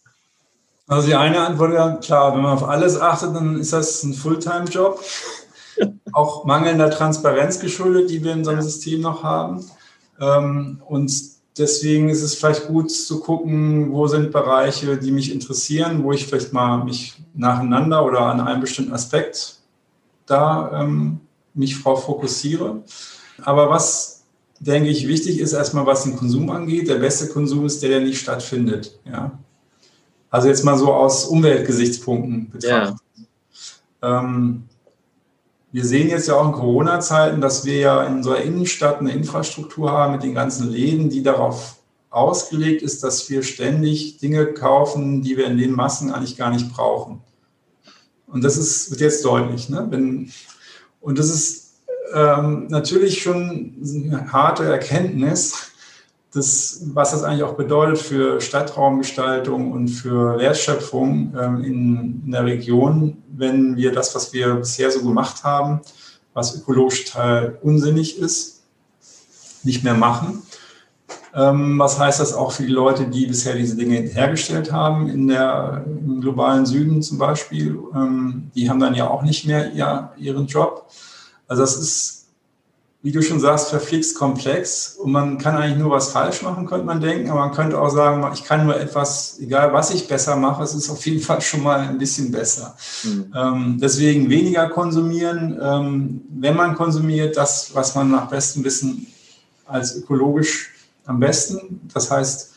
[0.87, 4.15] Also die eine Antwort ja klar, wenn man auf alles achtet, dann ist das ein
[4.15, 5.03] Fulltime-Job.
[6.13, 9.65] Auch mangelnder Transparenz geschuldet, die wir in so einem System noch haben.
[10.21, 11.13] Ähm, und
[11.59, 16.27] deswegen ist es vielleicht gut zu gucken, wo sind Bereiche, die mich interessieren, wo ich
[16.27, 19.59] vielleicht mal mich nacheinander oder an einem bestimmten Aspekt
[20.27, 21.21] da ähm,
[21.55, 22.83] mich drauf fokussiere.
[23.43, 24.14] Aber was,
[24.61, 26.89] denke ich, wichtig ist, erstmal was den Konsum angeht.
[26.89, 28.99] Der beste Konsum ist der, der nicht stattfindet.
[29.05, 29.39] Ja?
[30.31, 32.99] Also jetzt mal so aus Umweltgesichtspunkten betrachtet.
[34.03, 34.21] Ja.
[34.21, 34.65] Ähm,
[35.73, 39.13] wir sehen jetzt ja auch in Corona-Zeiten, dass wir ja in so einer Innenstadt eine
[39.13, 41.79] Infrastruktur haben mit den ganzen Läden, die darauf
[42.11, 46.73] ausgelegt ist, dass wir ständig Dinge kaufen, die wir in den Massen eigentlich gar nicht
[46.73, 47.21] brauchen.
[48.29, 49.69] Und das ist, wird jetzt deutlich.
[49.69, 49.87] Ne?
[49.91, 50.31] Wenn,
[51.01, 51.64] und das ist
[52.15, 55.73] ähm, natürlich schon eine harte Erkenntnis,
[56.33, 62.45] das, was das eigentlich auch bedeutet für Stadtraumgestaltung und für Wertschöpfung ähm, in, in, der
[62.45, 65.81] Region, wenn wir das, was wir bisher so gemacht haben,
[66.33, 68.65] was ökologisch total unsinnig ist,
[69.63, 70.43] nicht mehr machen.
[71.37, 75.27] Ähm, was heißt das auch für die Leute, die bisher diese Dinge hergestellt haben, in
[75.27, 77.79] der, im globalen Süden zum Beispiel?
[77.95, 80.89] Ähm, die haben dann ja auch nicht mehr ihr, ihren Job.
[81.47, 82.27] Also das ist,
[83.03, 86.87] wie du schon sagst, verflixt komplex und man kann eigentlich nur was falsch machen, könnte
[86.87, 90.37] man denken, aber man könnte auch sagen, ich kann nur etwas, egal was ich besser
[90.37, 92.75] mache, es ist auf jeden Fall schon mal ein bisschen besser.
[93.03, 93.33] Mhm.
[93.37, 99.07] Ähm, deswegen weniger konsumieren, ähm, wenn man konsumiert, das, was man nach bestem Wissen
[99.67, 100.71] als ökologisch
[101.05, 101.83] am besten.
[101.93, 102.53] Das heißt,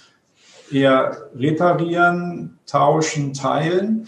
[0.72, 4.08] eher reparieren, tauschen, teilen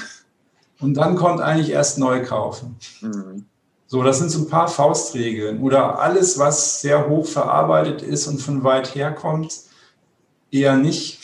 [0.80, 2.78] und dann kommt eigentlich erst neu kaufen.
[3.02, 3.46] Mhm.
[3.92, 5.62] So, das sind so ein paar Faustregeln.
[5.64, 9.62] Oder alles, was sehr hoch verarbeitet ist und von weit her kommt,
[10.52, 11.20] eher nicht.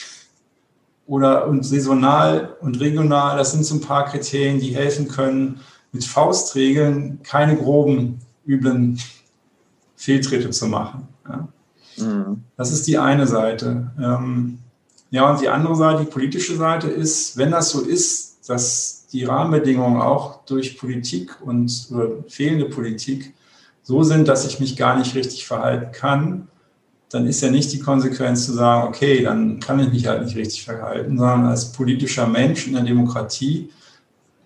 [1.06, 5.60] Oder und saisonal und regional, das sind so ein paar Kriterien, die helfen können,
[5.92, 9.00] mit Faustregeln keine groben, üblen
[9.96, 11.08] Fehltritte zu machen.
[11.30, 11.48] Ja.
[11.98, 12.44] Mhm.
[12.58, 13.92] Das ist die eine Seite.
[14.00, 14.58] Ähm,
[15.12, 19.24] ja, und die andere Seite, die politische Seite ist, wenn das so ist, dass die
[19.24, 21.72] Rahmenbedingungen auch durch Politik und
[22.28, 23.34] fehlende Politik
[23.82, 26.48] so sind, dass ich mich gar nicht richtig verhalten kann,
[27.10, 30.36] dann ist ja nicht die Konsequenz zu sagen, okay, dann kann ich mich halt nicht
[30.36, 33.70] richtig verhalten, sondern als politischer Mensch in der Demokratie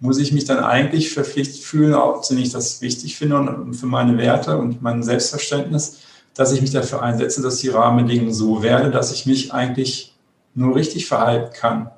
[0.02, 4.18] muss ich mich dann eigentlich verpflichtet fühlen, ob ich das wichtig finde und für meine
[4.20, 5.98] Werte und mein Selbstverständnis,
[6.36, 10.16] dass ich mich dafür einsetze, dass die Rahmenbedingungen so werden, dass ich mich eigentlich
[10.54, 11.90] nur richtig verhalten kann.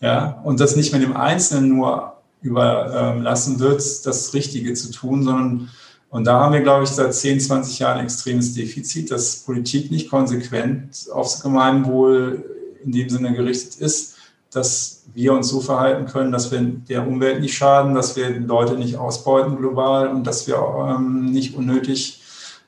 [0.00, 5.70] Ja, und das nicht mit dem Einzelnen nur überlassen wird, das Richtige zu tun, sondern
[6.10, 9.90] und da haben wir, glaube ich, seit 10, 20 Jahren ein extremes Defizit, dass Politik
[9.90, 12.44] nicht konsequent aufs Gemeinwohl
[12.82, 14.18] in dem Sinne gerichtet ist
[14.50, 18.76] dass wir uns so verhalten können, dass wir der Umwelt nicht schaden, dass wir Leute
[18.76, 20.56] nicht ausbeuten global und dass wir
[20.96, 22.22] ähm, nicht unnötig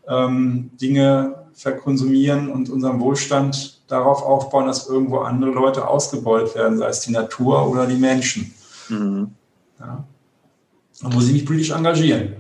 [0.07, 6.89] ähm, Dinge verkonsumieren und unseren Wohlstand darauf aufbauen, dass irgendwo andere Leute ausgebeutet werden, sei
[6.89, 8.55] es die Natur oder die Menschen.
[8.89, 9.33] Mhm.
[9.79, 10.05] Ja.
[11.03, 12.35] Da muss ich mich politisch engagieren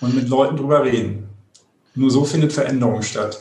[0.00, 1.28] und mit Leuten drüber reden.
[1.94, 3.40] Nur so findet Veränderung statt.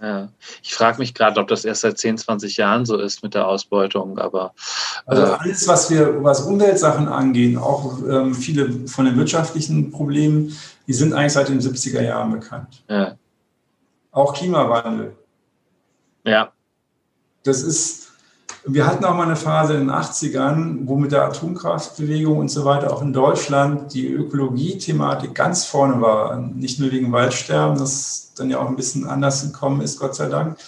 [0.00, 0.28] Ja.
[0.62, 3.48] Ich frage mich gerade, ob das erst seit 10, 20 Jahren so ist mit der
[3.48, 4.52] Ausbeutung, aber.
[5.06, 10.54] Äh also alles, was wir, was Umweltsachen angeht, auch ähm, viele von den wirtschaftlichen Problemen,
[10.86, 12.84] die sind eigentlich seit den 70er Jahren bekannt.
[12.88, 13.16] Ja.
[14.10, 15.16] Auch Klimawandel.
[16.24, 16.52] Ja.
[17.44, 18.08] Das ist,
[18.64, 22.64] wir hatten auch mal eine Phase in den 80ern, wo mit der Atomkraftbewegung und so
[22.64, 26.38] weiter auch in Deutschland die Ökologie-Thematik ganz vorne war.
[26.38, 30.28] Nicht nur wegen Waldsterben, das dann ja auch ein bisschen anders gekommen ist, Gott sei
[30.28, 30.58] Dank.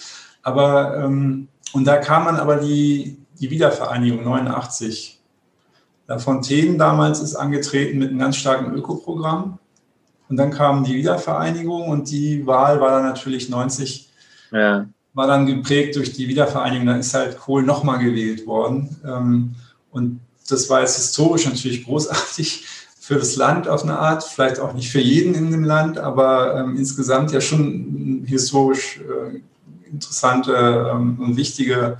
[0.42, 5.20] Aber, ähm, und da kam man aber die, die Wiedervereinigung 89.
[6.08, 9.58] La Fontaine damals ist angetreten mit einem ganz starken Ökoprogramm.
[10.28, 14.10] Und dann kam die Wiedervereinigung und die Wahl war dann natürlich 90
[14.52, 14.86] ja
[15.16, 16.86] war dann geprägt durch die Wiedervereinigung.
[16.86, 18.96] Dann ist halt Kohl nochmal gewählt worden.
[19.04, 19.54] Ähm,
[19.90, 22.66] und das war jetzt historisch natürlich großartig
[23.00, 26.60] für das Land auf eine Art, vielleicht auch nicht für jeden in dem Land, aber
[26.60, 29.40] ähm, insgesamt ja schon historisch äh,
[29.90, 31.96] interessante ähm, und wichtige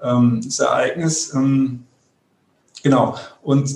[0.00, 1.34] ähm, Ereignis.
[1.34, 1.84] Ähm,
[2.84, 3.16] genau.
[3.42, 3.68] Und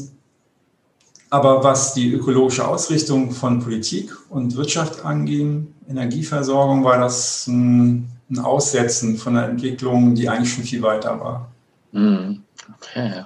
[1.30, 8.38] aber was die ökologische Ausrichtung von Politik und Wirtschaft anging, Energieversorgung, war das ein ein
[8.38, 11.50] Aussetzen von einer Entwicklung, die eigentlich schon viel weiter war.
[11.92, 12.42] Mhm.
[12.76, 13.24] Okay.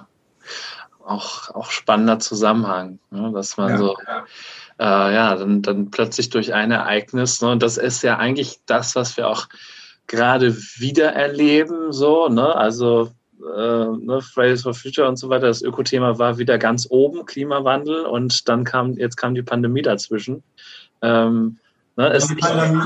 [1.05, 3.31] Auch, auch spannender Zusammenhang, ne?
[3.33, 3.77] dass man ja.
[3.77, 3.97] so,
[4.79, 7.51] äh, ja, dann, dann plötzlich durch ein Ereignis, ne?
[7.51, 9.47] und das ist ja eigentlich das, was wir auch
[10.07, 12.55] gerade wieder erleben, so, ne?
[12.55, 13.11] also
[13.43, 18.05] äh, ne, Fridays for Future und so weiter, das Ökothema war wieder ganz oben, Klimawandel,
[18.05, 20.43] und dann kam, jetzt kam die Pandemie dazwischen.
[21.01, 21.57] Ähm,
[21.97, 22.83] ne, es, die Pandemie,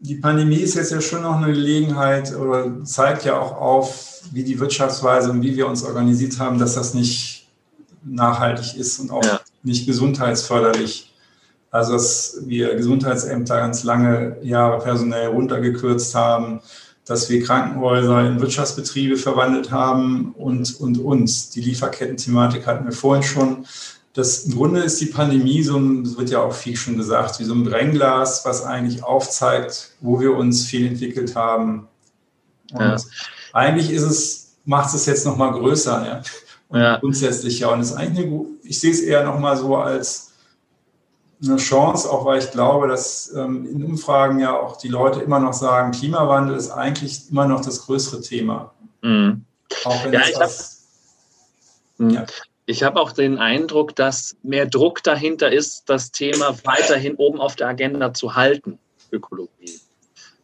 [0.00, 4.44] die Pandemie ist jetzt ja schon noch eine Gelegenheit oder zeigt ja auch auf, wie
[4.44, 7.48] die Wirtschaftsweise und wie wir uns organisiert haben, dass das nicht
[8.04, 9.40] nachhaltig ist und auch ja.
[9.62, 11.12] nicht gesundheitsförderlich.
[11.70, 16.60] Also dass wir Gesundheitsämter ganz lange Jahre personell runtergekürzt haben,
[17.04, 21.50] dass wir Krankenhäuser in Wirtschaftsbetriebe verwandelt haben und, und uns.
[21.50, 23.66] Die Lieferketten-Thematik hatten wir vorhin schon
[24.18, 27.38] das im Grunde ist die Pandemie so ein, das wird ja auch viel schon gesagt,
[27.38, 31.86] wie so ein Brennglas, was eigentlich aufzeigt, wo wir uns fehlentwickelt haben.
[32.72, 32.96] Und ja.
[33.52, 36.22] eigentlich ist es, macht es jetzt nochmal größer, ja.
[36.66, 36.96] Und ja.
[36.98, 37.68] grundsätzlich ja.
[37.68, 40.32] Und es ist eigentlich eine, ich sehe es eher nochmal so als
[41.40, 45.38] eine Chance, auch weil ich glaube, dass ähm, in Umfragen ja auch die Leute immer
[45.38, 48.72] noch sagen, Klimawandel ist eigentlich immer noch das größere Thema.
[49.00, 49.44] Mhm.
[49.84, 50.84] Auch wenn ja, es das,
[51.98, 52.10] mhm.
[52.10, 52.26] ja.
[52.68, 57.56] Ich habe auch den Eindruck, dass mehr Druck dahinter ist, das Thema weiterhin oben auf
[57.56, 58.78] der Agenda zu halten,
[59.10, 59.80] Ökologie.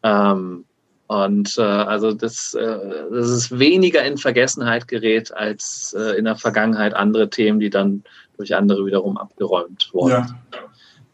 [0.02, 0.64] Ähm,
[1.06, 2.78] und äh, also das, äh,
[3.10, 8.04] das ist weniger in Vergessenheit gerät als äh, in der Vergangenheit andere Themen, die dann
[8.38, 10.34] durch andere wiederum abgeräumt wurden.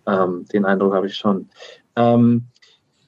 [0.06, 0.24] Ja.
[0.24, 1.48] Ähm, den Eindruck habe ich schon.
[1.96, 2.44] Ähm,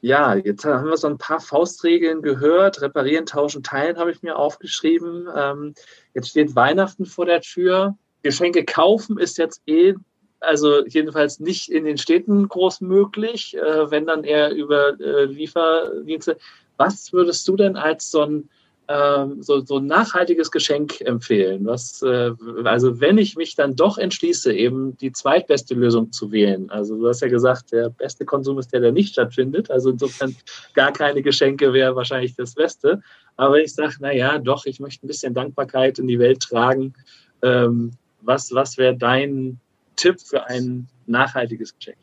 [0.03, 2.83] ja, jetzt haben wir so ein paar Faustregeln gehört.
[2.83, 5.29] Reparieren, tauschen, teilen habe ich mir aufgeschrieben.
[5.35, 5.75] Ähm,
[6.13, 7.97] jetzt steht Weihnachten vor der Tür.
[8.23, 9.95] Geschenke kaufen ist jetzt eh,
[10.41, 16.37] also jedenfalls nicht in den Städten groß möglich, äh, wenn dann eher über äh, Lieferdienste.
[16.77, 18.51] Was würdest du denn als so ein
[18.89, 21.65] ähm, so, so ein nachhaltiges Geschenk empfehlen?
[21.65, 22.33] Was, äh,
[22.65, 26.71] also wenn ich mich dann doch entschließe, eben die zweitbeste Lösung zu wählen.
[26.71, 29.71] Also du hast ja gesagt, der beste Konsum ist der, der nicht stattfindet.
[29.71, 30.35] Also insofern
[30.75, 33.03] gar keine Geschenke wäre wahrscheinlich das Beste.
[33.37, 36.95] Aber ich sage, naja, doch, ich möchte ein bisschen Dankbarkeit in die Welt tragen.
[37.43, 39.59] Ähm, was was wäre dein
[39.97, 41.99] Tipp für ein nachhaltiges Geschenk?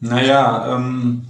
[0.00, 1.24] Naja, ähm,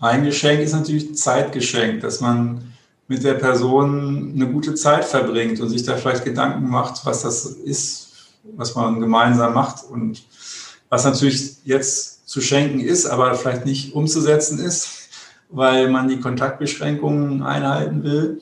[0.00, 2.69] ein Geschenk ist natürlich Zeitgeschenk, dass man
[3.10, 7.44] mit der Person eine gute Zeit verbringt und sich da vielleicht Gedanken macht, was das
[7.44, 8.12] ist,
[8.54, 10.22] was man gemeinsam macht und
[10.88, 15.08] was natürlich jetzt zu schenken ist, aber vielleicht nicht umzusetzen ist,
[15.48, 18.40] weil man die Kontaktbeschränkungen einhalten will.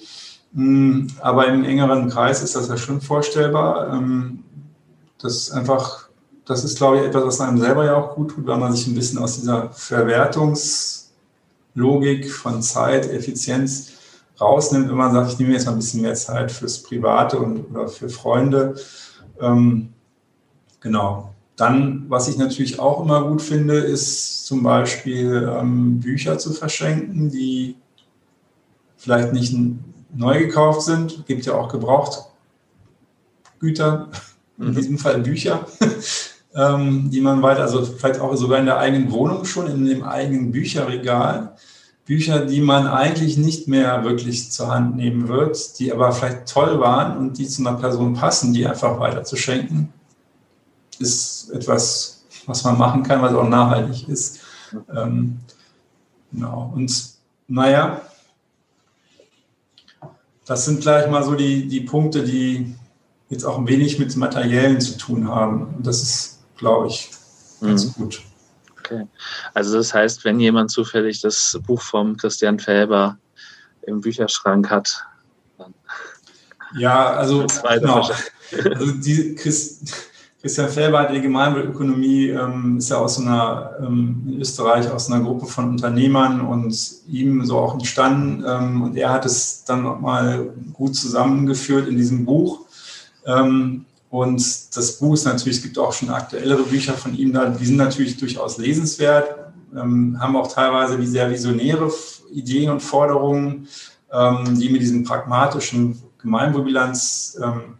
[0.54, 3.94] Hm, aber im engeren Kreis ist das ja schon vorstellbar.
[3.94, 4.44] Ähm,
[5.18, 6.10] das ist einfach,
[6.44, 8.86] das ist, glaube ich, etwas, was einem selber ja auch gut tut, weil man sich
[8.86, 13.92] ein bisschen aus dieser Verwertungslogik von Zeit, Effizienz
[14.40, 17.70] rausnimmt, wenn man sagt, ich nehme jetzt mal ein bisschen mehr Zeit fürs Private und
[17.70, 18.76] oder für Freunde.
[19.40, 19.90] Ähm,
[20.80, 21.34] genau.
[21.56, 27.30] Dann, was ich natürlich auch immer gut finde, ist zum Beispiel ähm, Bücher zu verschenken,
[27.30, 27.76] die
[28.96, 29.56] vielleicht nicht
[30.14, 31.18] neu gekauft sind.
[31.18, 32.28] Es gibt ja auch gebraucht
[33.58, 34.08] Kulturgüter,
[34.58, 34.74] in mhm.
[34.74, 35.66] diesem Fall Bücher,
[36.54, 40.02] ähm, die man weiter, also vielleicht auch sogar in der eigenen Wohnung schon, in dem
[40.04, 41.56] eigenen Bücherregal.
[42.08, 46.80] Bücher, die man eigentlich nicht mehr wirklich zur Hand nehmen wird, die aber vielleicht toll
[46.80, 49.92] waren und die zu einer Person passen, die einfach weiter zu schenken,
[50.98, 54.38] ist etwas, was man machen kann, was auch nachhaltig ist.
[54.96, 55.40] Ähm,
[56.32, 56.72] genau.
[56.74, 57.10] Und
[57.46, 58.00] naja,
[60.46, 62.74] das sind gleich mal so die, die Punkte, die
[63.28, 65.74] jetzt auch ein wenig mit Materiellen zu tun haben.
[65.76, 67.10] Und das ist, glaube ich,
[67.60, 67.92] ganz mhm.
[68.02, 68.22] gut.
[68.90, 69.06] Okay.
[69.54, 73.18] Also das heißt, wenn jemand zufällig das Buch vom Christian Felber
[73.82, 75.04] im Bücherschrank hat,
[75.58, 75.74] dann
[76.76, 77.46] ja, also,
[77.80, 78.08] genau.
[78.52, 79.94] also die Christ,
[80.40, 85.24] Christian Felber hat die Gemeinwohlökonomie, ähm, ist ja aus einer, ähm, in Österreich aus einer
[85.24, 86.74] Gruppe von Unternehmern und
[87.08, 88.44] ihm so auch entstanden.
[88.46, 92.60] Ähm, und er hat es dann nochmal gut zusammengeführt in diesem Buch.
[94.10, 97.64] Und das Buch ist natürlich, es gibt auch schon aktuellere Bücher von ihm da, die
[97.64, 101.92] sind natürlich durchaus lesenswert, ähm, haben auch teilweise sehr visionäre
[102.32, 103.68] Ideen und Forderungen,
[104.10, 107.76] ähm, die mit diesem pragmatischen Gemeinwohlbilanz ähm,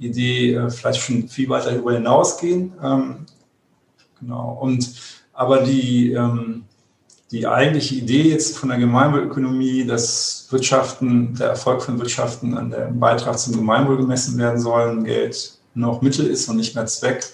[0.00, 2.72] äh, vielleicht schon viel weiter darüber hinausgehen.
[2.82, 3.26] Ähm,
[4.20, 4.58] genau.
[4.60, 4.92] Und
[5.32, 6.64] aber die, ähm,
[7.32, 13.00] die eigentliche Idee jetzt von der Gemeinwohlökonomie, dass Wirtschaften, der Erfolg von Wirtschaften an dem
[13.00, 17.24] Beitrag zum Gemeinwohl gemessen werden sollen, Geld noch Mittel ist und nicht mehr Zweck.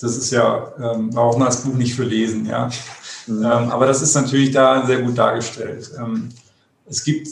[0.00, 2.70] Das ist ja, ähm, braucht man das Buch nicht für lesen, ja.
[3.26, 3.44] Mhm.
[3.44, 5.90] Ähm, aber das ist natürlich da sehr gut dargestellt.
[5.98, 6.28] Ähm,
[6.86, 7.28] es gibt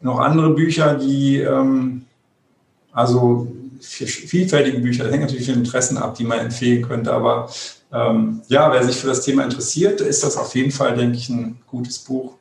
[0.00, 2.04] noch andere Bücher, die, ähm,
[2.92, 3.48] also
[3.80, 7.50] vielfältige Bücher, das hängt natürlich von Interessen ab, die man empfehlen könnte, aber
[7.92, 11.28] ähm, ja, wer sich für das Thema interessiert, ist das auf jeden Fall, denke ich,
[11.28, 12.34] ein gutes Buch.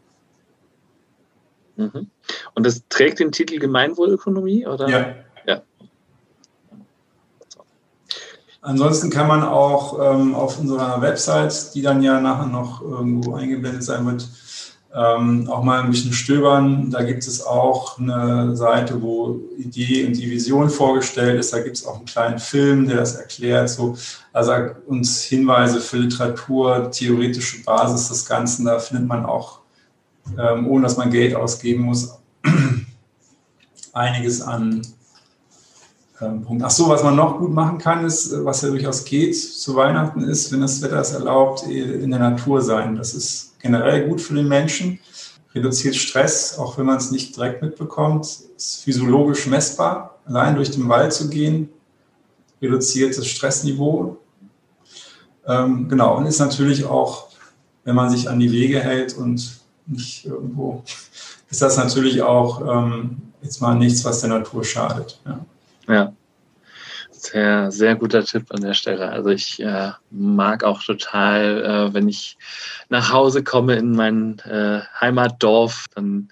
[1.75, 2.09] Mhm.
[2.55, 4.89] Und das trägt den Titel Gemeinwohlökonomie, oder?
[4.89, 5.15] Ja.
[5.45, 5.61] ja.
[8.63, 13.83] Ansonsten kann man auch ähm, auf unserer Website, die dann ja nachher noch irgendwo eingeblendet
[13.83, 14.25] sein wird,
[14.95, 16.89] ähm, auch mal ein bisschen stöbern.
[16.89, 21.51] Da gibt es auch eine Seite, wo Idee und die Vision vorgestellt ist.
[21.51, 23.69] Da gibt es auch einen kleinen Film, der das erklärt.
[23.69, 23.97] So,
[24.31, 24.53] also
[24.87, 28.63] uns Hinweise für Literatur, theoretische Basis des Ganzen.
[28.63, 29.59] Da findet man auch,
[30.39, 32.17] ähm, ohne dass man Geld ausgeben muss,
[33.91, 34.83] einiges an
[36.29, 36.63] Punkt.
[36.63, 39.75] Ach so, was man noch gut machen kann, ist, äh, was ja durchaus geht zu
[39.75, 42.95] Weihnachten, ist, wenn das Wetter es erlaubt, in der Natur sein.
[42.95, 44.99] Das ist generell gut für den Menschen,
[45.55, 50.19] reduziert Stress, auch wenn man es nicht direkt mitbekommt, ist physiologisch messbar.
[50.25, 51.69] Allein durch den Wald zu gehen,
[52.61, 54.17] reduziert das Stressniveau.
[55.45, 57.27] Ähm, genau, und ist natürlich auch,
[57.83, 60.83] wenn man sich an die Wege hält und nicht irgendwo,
[61.49, 65.19] ist das natürlich auch ähm, jetzt mal nichts, was der Natur schadet.
[65.25, 65.45] Ja.
[65.87, 66.13] Ja.
[67.11, 69.09] Sehr, sehr guter Tipp an der Stelle.
[69.09, 72.37] Also ich äh, mag auch total, äh, wenn ich
[72.89, 76.29] nach Hause komme in mein äh, Heimatdorf, dann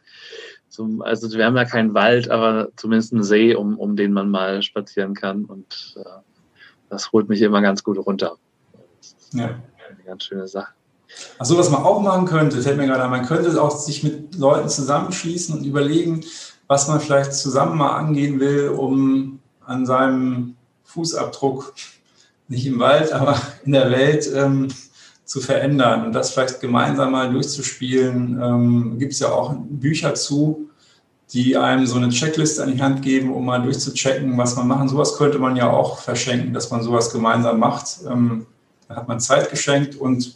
[0.67, 4.29] zum, also wir haben ja keinen Wald, aber zumindest einen See, um, um den man
[4.29, 5.45] mal spazieren kann.
[5.45, 6.03] Und äh,
[6.89, 8.35] das holt mich immer ganz gut runter.
[9.33, 9.61] ja.
[9.89, 10.71] Eine ganz schöne Sache.
[11.37, 14.35] Achso, was man auch machen könnte, fällt mir gerade an, man könnte auch sich mit
[14.35, 16.23] Leuten zusammenschließen und überlegen,
[16.67, 19.40] was man vielleicht zusammen mal angehen will, um
[19.71, 21.73] an seinem Fußabdruck,
[22.47, 24.67] nicht im Wald, aber in der Welt ähm,
[25.23, 28.39] zu verändern und das vielleicht gemeinsam mal durchzuspielen.
[28.41, 30.69] Ähm, Gibt es ja auch Bücher zu,
[31.31, 34.89] die einem so eine Checkliste an die Hand geben, um mal durchzuchecken, was man machen.
[34.89, 37.99] Sowas könnte man ja auch verschenken, dass man sowas gemeinsam macht.
[38.09, 38.45] Ähm,
[38.89, 40.35] da hat man Zeit geschenkt und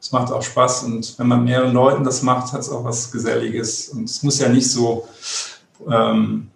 [0.00, 0.82] es macht auch Spaß.
[0.84, 3.90] Und wenn man mehreren Leuten das macht, hat es auch was Geselliges.
[3.90, 5.06] Und es muss ja nicht so
[5.88, 6.48] ähm,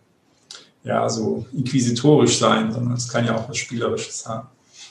[0.84, 4.48] ja, so inquisitorisch sein, sondern es kann ja auch was Spielerisches haben.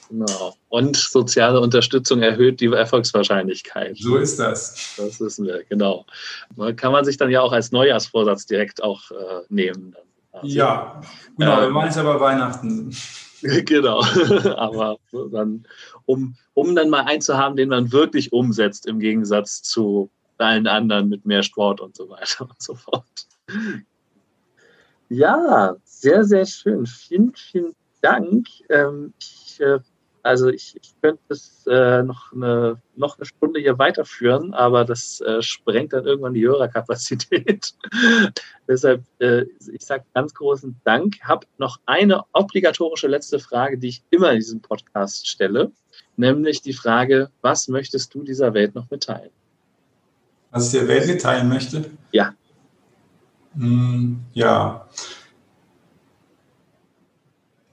[0.10, 0.56] Genau.
[0.68, 3.98] Und soziale Unterstützung erhöht die Erfolgswahrscheinlichkeit.
[3.98, 4.96] So ist das.
[4.98, 6.06] Das wissen wir, genau.
[6.76, 9.96] Kann man sich dann ja auch als Neujahrsvorsatz direkt auch äh, nehmen.
[10.34, 11.02] Also, ja,
[11.38, 12.96] genau, ähm, wir meinen es aber Weihnachten.
[13.42, 14.04] genau,
[14.58, 14.98] aber
[15.32, 15.66] dann,
[16.06, 20.68] um, um dann mal einen zu haben, den man wirklich umsetzt, im Gegensatz zu allen
[20.68, 23.06] anderen mit mehr Sport und so weiter und so fort.
[25.12, 26.86] Ja, sehr, sehr schön.
[26.86, 28.48] Vielen, vielen Dank.
[28.70, 29.80] Ähm, ich, äh,
[30.24, 35.20] also ich, ich könnte es äh, noch, eine, noch eine Stunde hier weiterführen, aber das
[35.20, 37.74] äh, sprengt dann irgendwann die Hörerkapazität.
[38.70, 41.18] Deshalb, äh, ich sage ganz großen Dank.
[41.24, 45.74] Habe noch eine obligatorische letzte Frage, die ich immer in diesem Podcast stelle,
[46.16, 49.32] nämlich die Frage, was möchtest du dieser Welt noch mitteilen?
[50.52, 51.92] Was ich der Welt mitteilen möchte?
[52.14, 52.34] Ja.
[53.56, 54.88] Hm, ja.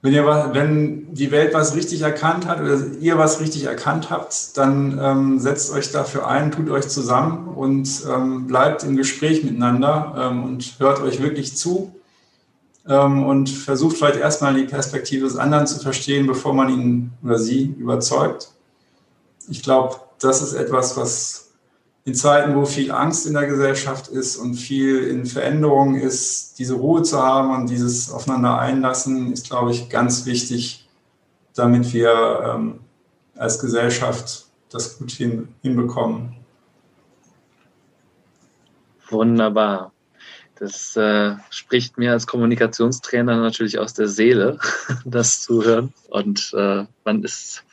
[0.01, 4.57] wenn, ihr, wenn die Welt was richtig erkannt hat oder ihr was richtig erkannt habt,
[4.57, 10.15] dann ähm, setzt euch dafür ein, tut euch zusammen und ähm, bleibt im Gespräch miteinander
[10.17, 11.93] ähm, und hört euch wirklich zu
[12.87, 17.37] ähm, und versucht vielleicht erstmal die Perspektive des anderen zu verstehen, bevor man ihn oder
[17.37, 18.51] sie überzeugt.
[19.49, 21.48] Ich glaube, das ist etwas, was
[22.09, 26.73] in Zeiten, wo viel Angst in der Gesellschaft ist und viel in Veränderung ist, diese
[26.73, 30.89] Ruhe zu haben und dieses Aufeinander einlassen, ist, glaube ich, ganz wichtig,
[31.53, 32.11] damit wir
[32.43, 32.79] ähm,
[33.35, 36.35] als Gesellschaft das gut hin, hinbekommen.
[39.07, 39.91] Wunderbar.
[40.55, 44.57] Das äh, spricht mir als Kommunikationstrainer natürlich aus der Seele,
[45.05, 45.93] das zu hören.
[46.09, 47.63] Und äh, man ist,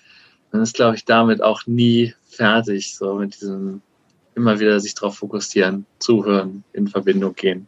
[0.53, 3.81] man ist, glaube ich, damit auch nie fertig, so mit diesem
[4.37, 7.67] immer wieder sich darauf fokussieren, zuhören, in Verbindung gehen.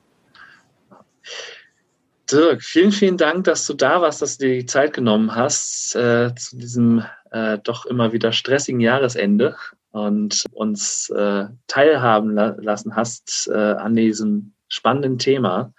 [2.31, 5.97] Dirk, vielen, vielen Dank, dass du da warst, dass du dir die Zeit genommen hast
[5.97, 9.57] äh, zu diesem äh, doch immer wieder stressigen Jahresende
[9.93, 15.73] und uns äh, teilhaben la lassen hast äh, an diesem spannenden Thema.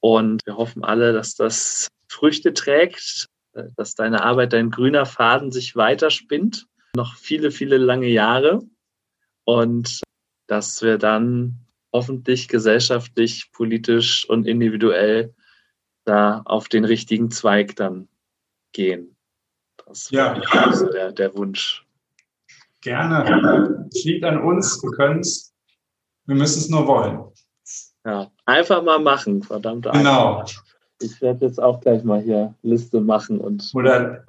[0.00, 5.52] Und wir hoffen alle, dass das Früchte trägt, äh, dass deine Arbeit, dein grüner Faden
[5.52, 8.62] sich weiterspinnt, noch viele, viele lange Jahre.
[9.44, 10.02] Und
[10.52, 11.56] dass wir dann
[11.94, 15.34] hoffentlich gesellschaftlich, politisch und individuell
[16.04, 18.06] da auf den richtigen Zweig dann
[18.72, 19.16] gehen.
[19.86, 20.34] Das ja.
[20.34, 21.86] ist so der, der Wunsch.
[22.82, 23.88] Gerne.
[23.94, 25.54] Es liegt an uns, wir können es.
[26.26, 27.32] Wir müssen es nur wollen.
[28.04, 29.86] Ja, einfach mal machen, verdammt.
[29.90, 30.40] Genau.
[30.40, 30.64] Einfach.
[31.02, 33.70] Ich werde jetzt auch gleich mal hier Liste machen und.
[33.74, 34.24] Oder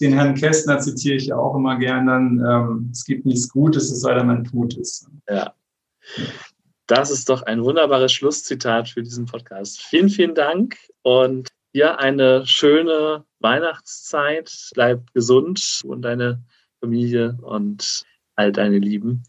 [0.00, 4.00] den Herrn Kästner zitiere ich auch immer gern dann, ähm, es gibt nichts Gutes, es
[4.00, 5.08] sei denn, man tut es.
[5.28, 5.54] Ja.
[6.86, 9.82] Das ist doch ein wunderbares Schlusszitat für diesen Podcast.
[9.82, 14.70] Vielen, vielen Dank und dir eine schöne Weihnachtszeit.
[14.74, 16.42] Bleib gesund und deine
[16.80, 18.04] Familie und
[18.36, 19.24] all deine Lieben.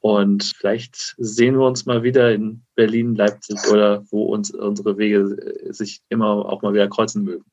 [0.00, 5.36] Und vielleicht sehen wir uns mal wieder in Berlin, Leipzig oder wo uns unsere Wege
[5.72, 7.44] sich immer auch mal wieder kreuzen mögen.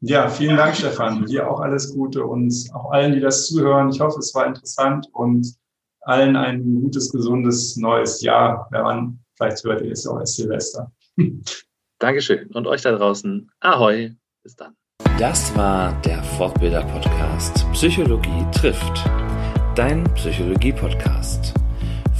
[0.00, 1.26] Ja, vielen Dank, Stefan.
[1.26, 3.90] Dir auch alles Gute und auch allen, die das zuhören.
[3.90, 5.54] Ich hoffe, es war interessant und
[6.02, 8.68] allen ein gutes, gesundes neues Jahr.
[8.70, 10.92] Wer an, vielleicht hört ihr es auch als Silvester.
[11.98, 13.50] Dankeschön und euch da draußen.
[13.58, 14.12] Ahoi.
[14.44, 14.74] Bis dann.
[15.18, 19.04] Das war der Fortbilder-Podcast Psychologie trifft.
[19.74, 21.57] Dein Psychologie-Podcast